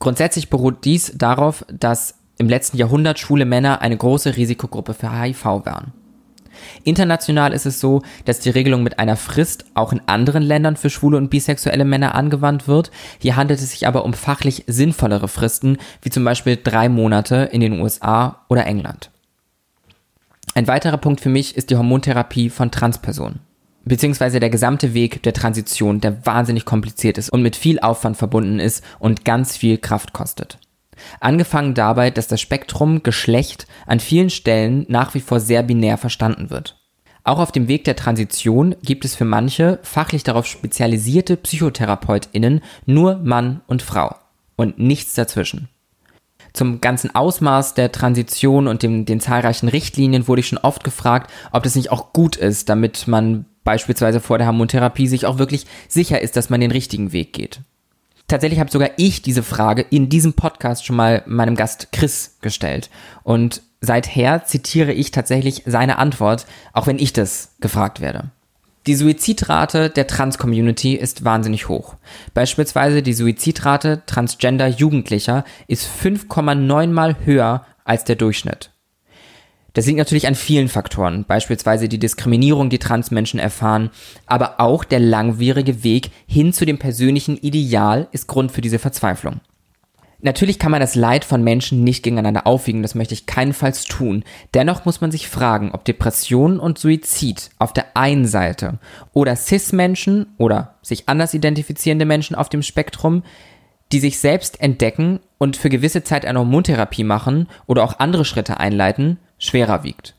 Grundsätzlich 0.00 0.48
beruht 0.48 0.84
dies 0.84 1.12
darauf, 1.14 1.64
dass 1.70 2.14
im 2.38 2.48
letzten 2.48 2.78
Jahrhundert 2.78 3.18
schwule 3.18 3.44
Männer 3.44 3.82
eine 3.82 3.96
große 3.96 4.36
Risikogruppe 4.36 4.94
für 4.94 5.12
HIV 5.12 5.44
waren. 5.44 5.92
International 6.84 7.52
ist 7.52 7.66
es 7.66 7.80
so, 7.80 8.02
dass 8.24 8.40
die 8.40 8.50
Regelung 8.50 8.82
mit 8.82 8.98
einer 8.98 9.16
Frist 9.16 9.66
auch 9.74 9.92
in 9.92 10.00
anderen 10.06 10.42
Ländern 10.42 10.76
für 10.76 10.90
schwule 10.90 11.18
und 11.18 11.28
bisexuelle 11.28 11.84
Männer 11.84 12.14
angewandt 12.14 12.66
wird. 12.66 12.90
Hier 13.18 13.36
handelt 13.36 13.60
es 13.60 13.70
sich 13.70 13.86
aber 13.86 14.04
um 14.04 14.14
fachlich 14.14 14.64
sinnvollere 14.66 15.28
Fristen, 15.28 15.76
wie 16.02 16.10
zum 16.10 16.24
Beispiel 16.24 16.58
drei 16.62 16.88
Monate 16.88 17.48
in 17.52 17.60
den 17.60 17.80
USA 17.80 18.44
oder 18.48 18.66
England. 18.66 19.10
Ein 20.54 20.66
weiterer 20.66 20.98
Punkt 20.98 21.20
für 21.20 21.28
mich 21.28 21.56
ist 21.56 21.70
die 21.70 21.76
Hormontherapie 21.76 22.50
von 22.50 22.70
Transpersonen 22.70 23.40
beziehungsweise 23.84 24.40
der 24.40 24.50
gesamte 24.50 24.94
Weg 24.94 25.22
der 25.22 25.32
Transition, 25.32 26.00
der 26.00 26.24
wahnsinnig 26.26 26.64
kompliziert 26.64 27.18
ist 27.18 27.30
und 27.30 27.42
mit 27.42 27.56
viel 27.56 27.80
Aufwand 27.80 28.16
verbunden 28.16 28.60
ist 28.60 28.84
und 28.98 29.24
ganz 29.24 29.56
viel 29.56 29.78
Kraft 29.78 30.12
kostet. 30.12 30.58
Angefangen 31.20 31.74
dabei, 31.74 32.10
dass 32.10 32.28
das 32.28 32.40
Spektrum 32.40 33.02
Geschlecht 33.02 33.66
an 33.86 34.00
vielen 34.00 34.30
Stellen 34.30 34.84
nach 34.88 35.14
wie 35.14 35.20
vor 35.20 35.40
sehr 35.40 35.62
binär 35.62 35.96
verstanden 35.96 36.50
wird. 36.50 36.76
Auch 37.24 37.38
auf 37.38 37.52
dem 37.52 37.68
Weg 37.68 37.84
der 37.84 37.96
Transition 37.96 38.74
gibt 38.82 39.04
es 39.04 39.14
für 39.14 39.24
manche 39.24 39.78
fachlich 39.82 40.22
darauf 40.22 40.46
spezialisierte 40.46 41.36
PsychotherapeutInnen 41.36 42.62
nur 42.86 43.16
Mann 43.16 43.60
und 43.66 43.82
Frau 43.82 44.14
und 44.56 44.78
nichts 44.78 45.14
dazwischen. 45.14 45.68
Zum 46.52 46.80
ganzen 46.80 47.14
Ausmaß 47.14 47.74
der 47.74 47.92
Transition 47.92 48.66
und 48.66 48.82
dem, 48.82 49.04
den 49.04 49.20
zahlreichen 49.20 49.68
Richtlinien 49.68 50.26
wurde 50.26 50.40
ich 50.40 50.48
schon 50.48 50.58
oft 50.58 50.82
gefragt, 50.82 51.30
ob 51.52 51.62
das 51.62 51.76
nicht 51.76 51.92
auch 51.92 52.12
gut 52.12 52.36
ist, 52.36 52.68
damit 52.68 53.06
man 53.06 53.44
beispielsweise 53.70 54.18
vor 54.18 54.36
der 54.36 54.48
Hormontherapie 54.48 55.06
sich 55.06 55.26
auch 55.26 55.38
wirklich 55.38 55.64
sicher 55.86 56.20
ist, 56.20 56.36
dass 56.36 56.50
man 56.50 56.60
den 56.60 56.72
richtigen 56.72 57.12
Weg 57.12 57.32
geht. 57.32 57.60
Tatsächlich 58.26 58.58
habe 58.58 58.68
sogar 58.68 58.90
ich 58.96 59.22
diese 59.22 59.44
Frage 59.44 59.82
in 59.90 60.08
diesem 60.08 60.32
Podcast 60.32 60.84
schon 60.84 60.96
mal 60.96 61.22
meinem 61.26 61.54
Gast 61.54 61.92
Chris 61.92 62.38
gestellt. 62.40 62.90
Und 63.22 63.62
seither 63.80 64.44
zitiere 64.44 64.92
ich 64.92 65.12
tatsächlich 65.12 65.62
seine 65.66 65.98
Antwort, 65.98 66.46
auch 66.72 66.88
wenn 66.88 66.98
ich 66.98 67.12
das 67.12 67.54
gefragt 67.60 68.00
werde. 68.00 68.32
Die 68.88 68.96
Suizidrate 68.96 69.88
der 69.88 70.08
Trans-Community 70.08 70.96
ist 70.96 71.24
wahnsinnig 71.24 71.68
hoch. 71.68 71.94
Beispielsweise 72.34 73.04
die 73.04 73.12
Suizidrate 73.12 74.02
transgender 74.04 74.66
Jugendlicher 74.66 75.44
ist 75.68 75.86
5,9 75.86 76.88
mal 76.88 77.14
höher 77.24 77.64
als 77.84 78.02
der 78.02 78.16
Durchschnitt. 78.16 78.72
Das 79.72 79.86
liegt 79.86 79.98
natürlich 79.98 80.26
an 80.26 80.34
vielen 80.34 80.68
Faktoren, 80.68 81.24
beispielsweise 81.24 81.88
die 81.88 81.98
Diskriminierung, 81.98 82.70
die 82.70 82.78
Transmenschen 82.78 83.38
erfahren, 83.38 83.90
aber 84.26 84.60
auch 84.60 84.84
der 84.84 85.00
langwierige 85.00 85.84
Weg 85.84 86.10
hin 86.26 86.52
zu 86.52 86.64
dem 86.64 86.78
persönlichen 86.78 87.36
Ideal 87.36 88.08
ist 88.12 88.26
Grund 88.26 88.52
für 88.52 88.60
diese 88.60 88.78
Verzweiflung. 88.78 89.40
Natürlich 90.22 90.58
kann 90.58 90.70
man 90.70 90.80
das 90.80 90.96
Leid 90.96 91.24
von 91.24 91.42
Menschen 91.42 91.82
nicht 91.82 92.02
gegeneinander 92.02 92.46
aufwiegen, 92.46 92.82
das 92.82 92.94
möchte 92.94 93.14
ich 93.14 93.24
keinenfalls 93.24 93.84
tun. 93.84 94.22
Dennoch 94.52 94.84
muss 94.84 95.00
man 95.00 95.10
sich 95.10 95.28
fragen, 95.28 95.70
ob 95.72 95.86
Depression 95.86 96.60
und 96.60 96.78
Suizid 96.78 97.50
auf 97.58 97.72
der 97.72 97.96
einen 97.96 98.26
Seite 98.26 98.78
oder 99.14 99.34
Cis-Menschen 99.34 100.26
oder 100.36 100.74
sich 100.82 101.08
anders 101.08 101.32
identifizierende 101.32 102.04
Menschen 102.04 102.36
auf 102.36 102.50
dem 102.50 102.62
Spektrum 102.62 103.22
die 103.92 104.00
sich 104.00 104.18
selbst 104.18 104.60
entdecken 104.60 105.20
und 105.38 105.56
für 105.56 105.68
gewisse 105.68 106.04
Zeit 106.04 106.24
eine 106.24 106.38
Hormontherapie 106.38 107.04
machen 107.04 107.48
oder 107.66 107.82
auch 107.82 107.98
andere 107.98 108.24
Schritte 108.24 108.60
einleiten, 108.60 109.18
schwerer 109.40 109.82
wiegt. 109.82 110.14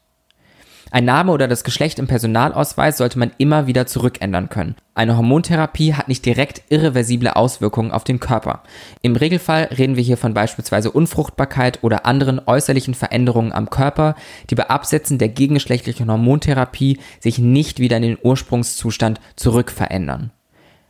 Ein 0.93 1.05
Name 1.05 1.31
oder 1.31 1.47
das 1.47 1.63
Geschlecht 1.63 1.99
im 1.99 2.07
Personalausweis 2.07 2.97
sollte 2.97 3.17
man 3.17 3.31
immer 3.37 3.65
wieder 3.65 3.87
zurückändern 3.87 4.49
können. 4.49 4.75
Eine 4.93 5.15
Hormontherapie 5.15 5.93
hat 5.93 6.09
nicht 6.09 6.25
direkt 6.25 6.63
irreversible 6.67 7.33
Auswirkungen 7.33 7.91
auf 7.91 8.03
den 8.03 8.19
Körper. 8.19 8.63
Im 9.01 9.15
Regelfall 9.15 9.69
reden 9.77 9.95
wir 9.95 10.03
hier 10.03 10.17
von 10.17 10.33
beispielsweise 10.33 10.91
Unfruchtbarkeit 10.91 11.79
oder 11.81 12.05
anderen 12.05 12.41
äußerlichen 12.45 12.93
Veränderungen 12.93 13.53
am 13.53 13.69
Körper, 13.69 14.15
die 14.49 14.55
bei 14.55 14.69
Absetzen 14.69 15.17
der 15.17 15.29
gegengeschlechtlichen 15.29 16.11
Hormontherapie 16.11 16.99
sich 17.21 17.39
nicht 17.39 17.79
wieder 17.79 17.95
in 17.95 18.03
den 18.03 18.17
Ursprungszustand 18.21 19.21
zurückverändern. 19.37 20.31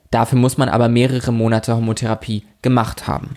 Dafür 0.10 0.40
muss 0.40 0.58
man 0.58 0.68
aber 0.68 0.90
mehrere 0.90 1.32
Monate 1.32 1.76
Hormontherapie 1.76 2.44
gemacht 2.64 3.06
haben. 3.08 3.36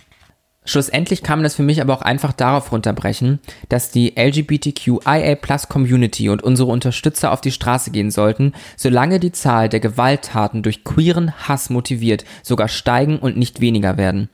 Schlussendlich 0.66 1.22
kann 1.22 1.38
man 1.38 1.44
das 1.44 1.56
für 1.56 1.62
mich 1.62 1.82
aber 1.82 1.92
auch 1.92 2.00
einfach 2.00 2.32
darauf 2.32 2.72
runterbrechen, 2.72 3.38
dass 3.68 3.90
die 3.90 4.14
LGBTQIA-Plus-Community 4.16 6.30
und 6.30 6.42
unsere 6.42 6.70
Unterstützer 6.70 7.32
auf 7.32 7.42
die 7.42 7.52
Straße 7.52 7.90
gehen 7.90 8.10
sollten, 8.10 8.54
solange 8.76 9.20
die 9.20 9.32
Zahl 9.32 9.68
der 9.68 9.80
Gewalttaten 9.80 10.62
durch 10.62 10.82
queeren 10.82 11.34
Hass 11.48 11.68
motiviert 11.68 12.24
sogar 12.42 12.68
steigen 12.68 13.18
und 13.18 13.36
nicht 13.36 13.60
weniger 13.60 13.98
werden 13.98 14.30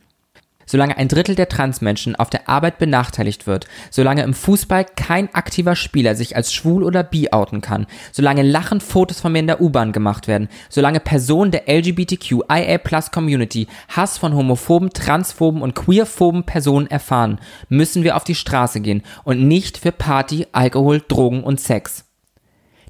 solange 0.70 0.96
ein 0.96 1.08
Drittel 1.08 1.34
der 1.34 1.48
Transmenschen 1.48 2.14
auf 2.14 2.30
der 2.30 2.48
Arbeit 2.48 2.78
benachteiligt 2.78 3.48
wird, 3.48 3.66
solange 3.90 4.22
im 4.22 4.34
Fußball 4.34 4.84
kein 4.84 5.34
aktiver 5.34 5.74
Spieler 5.74 6.14
sich 6.14 6.36
als 6.36 6.52
schwul 6.52 6.84
oder 6.84 7.02
bi 7.02 7.32
outen 7.32 7.60
kann, 7.60 7.86
solange 8.12 8.42
lachend 8.42 8.84
Fotos 8.84 9.20
von 9.20 9.32
mir 9.32 9.40
in 9.40 9.48
der 9.48 9.60
U-Bahn 9.60 9.90
gemacht 9.90 10.28
werden, 10.28 10.48
solange 10.68 11.00
Personen 11.00 11.50
der 11.50 11.64
LGBTQIA 11.66 12.78
Plus 12.78 13.10
Community 13.10 13.66
Hass 13.88 14.16
von 14.16 14.34
homophoben, 14.34 14.90
transphoben 14.90 15.60
und 15.60 15.74
queerphoben 15.74 16.44
Personen 16.44 16.86
erfahren, 16.86 17.40
müssen 17.68 18.04
wir 18.04 18.14
auf 18.14 18.22
die 18.22 18.36
Straße 18.36 18.80
gehen 18.80 19.02
und 19.24 19.42
nicht 19.42 19.76
für 19.76 19.90
Party, 19.90 20.46
Alkohol, 20.52 21.02
Drogen 21.06 21.42
und 21.42 21.58
Sex. 21.58 22.04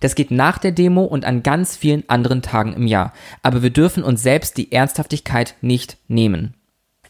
Das 0.00 0.14
geht 0.14 0.30
nach 0.30 0.58
der 0.58 0.72
Demo 0.72 1.04
und 1.04 1.24
an 1.24 1.42
ganz 1.42 1.76
vielen 1.76 2.06
anderen 2.08 2.42
Tagen 2.42 2.74
im 2.74 2.86
Jahr. 2.86 3.14
Aber 3.42 3.62
wir 3.62 3.70
dürfen 3.70 4.02
uns 4.02 4.22
selbst 4.22 4.58
die 4.58 4.72
Ernsthaftigkeit 4.72 5.54
nicht 5.62 5.96
nehmen. 6.08 6.59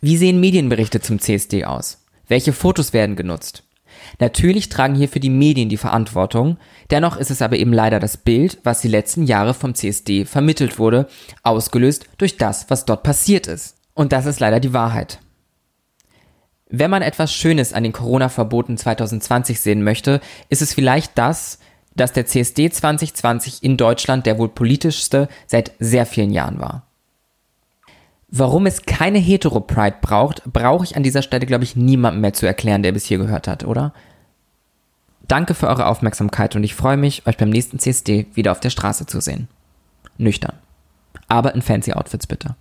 Wie 0.03 0.17
sehen 0.17 0.41
Medienberichte 0.41 1.01
zum 1.01 1.19
CSD 1.19 1.67
aus? 1.67 2.07
Welche 2.27 2.55
Fotos 2.55 2.95
werden 2.95 3.17
genutzt? 3.17 3.65
Natürlich 4.19 4.71
tragen 4.71 4.95
hierfür 4.95 5.21
die 5.21 5.29
Medien 5.29 5.69
die 5.69 5.77
Verantwortung, 5.77 6.57
dennoch 6.91 7.19
ist 7.19 7.31
es 7.31 7.43
aber 7.43 7.57
eben 7.57 7.73
leider 7.73 8.01
das 8.01 8.17
Bild, 8.17 8.59
was 8.65 8.81
die 8.81 8.89
letzten 8.89 9.25
Jahre 9.25 9.53
vom 9.53 9.75
CSD 9.75 10.25
vermittelt 10.25 10.79
wurde, 10.79 11.07
ausgelöst 11.43 12.07
durch 12.17 12.39
das, 12.39 12.71
was 12.71 12.87
dort 12.87 13.03
passiert 13.03 13.47
ist. 13.47 13.77
Und 13.93 14.13
das 14.13 14.25
ist 14.25 14.41
leider 14.41 14.59
die 14.59 14.73
Wahrheit. 14.73 15.21
Wenn 16.71 16.91
man 16.91 17.03
etwas 17.03 17.35
Schönes 17.35 17.75
an 17.75 17.83
den 17.83 17.93
Corona-Verboten 17.93 18.79
2020 18.79 19.61
sehen 19.61 19.83
möchte, 19.83 20.21
ist 20.49 20.63
es 20.63 20.73
vielleicht 20.73 21.19
das, 21.19 21.59
dass 21.95 22.13
der 22.13 22.25
CSD 22.25 22.71
2020 22.71 23.63
in 23.63 23.77
Deutschland 23.77 24.25
der 24.25 24.39
wohl 24.39 24.49
politischste 24.49 25.29
seit 25.47 25.73
sehr 25.79 26.07
vielen 26.07 26.31
Jahren 26.31 26.59
war. 26.61 26.90
Warum 28.33 28.67
es 28.67 28.83
keine 28.83 29.19
Hetero-Pride 29.19 29.97
braucht, 30.01 30.45
brauche 30.53 30.85
ich 30.85 30.97
an 30.97 31.03
dieser 31.03 31.23
Stelle, 31.23 31.47
glaube 31.47 31.65
ich, 31.65 31.75
niemandem 31.75 32.21
mehr 32.21 32.33
zu 32.33 32.47
erklären, 32.47 32.83
der 32.83 32.93
bis 32.93 33.05
hier 33.05 33.19
gehört 33.19 33.49
hat, 33.49 33.65
oder? 33.65 33.93
Danke 35.27 35.55
für 35.55 35.67
eure 35.67 35.87
Aufmerksamkeit 35.87 36.55
und 36.55 36.63
ich 36.63 36.75
freue 36.75 36.97
mich, 36.97 37.27
euch 37.27 37.37
beim 37.37 37.51
nächsten 37.51 37.79
CSD 37.79 38.27
wieder 38.35 38.53
auf 38.53 38.61
der 38.61 38.71
Straße 38.71 39.07
zu 39.07 39.21
sehen. 39.21 39.49
Nüchtern. 40.17 40.55
Aber 41.27 41.55
in 41.55 41.63
fancy 41.63 41.93
Outfits 41.93 42.27
bitte. 42.27 42.55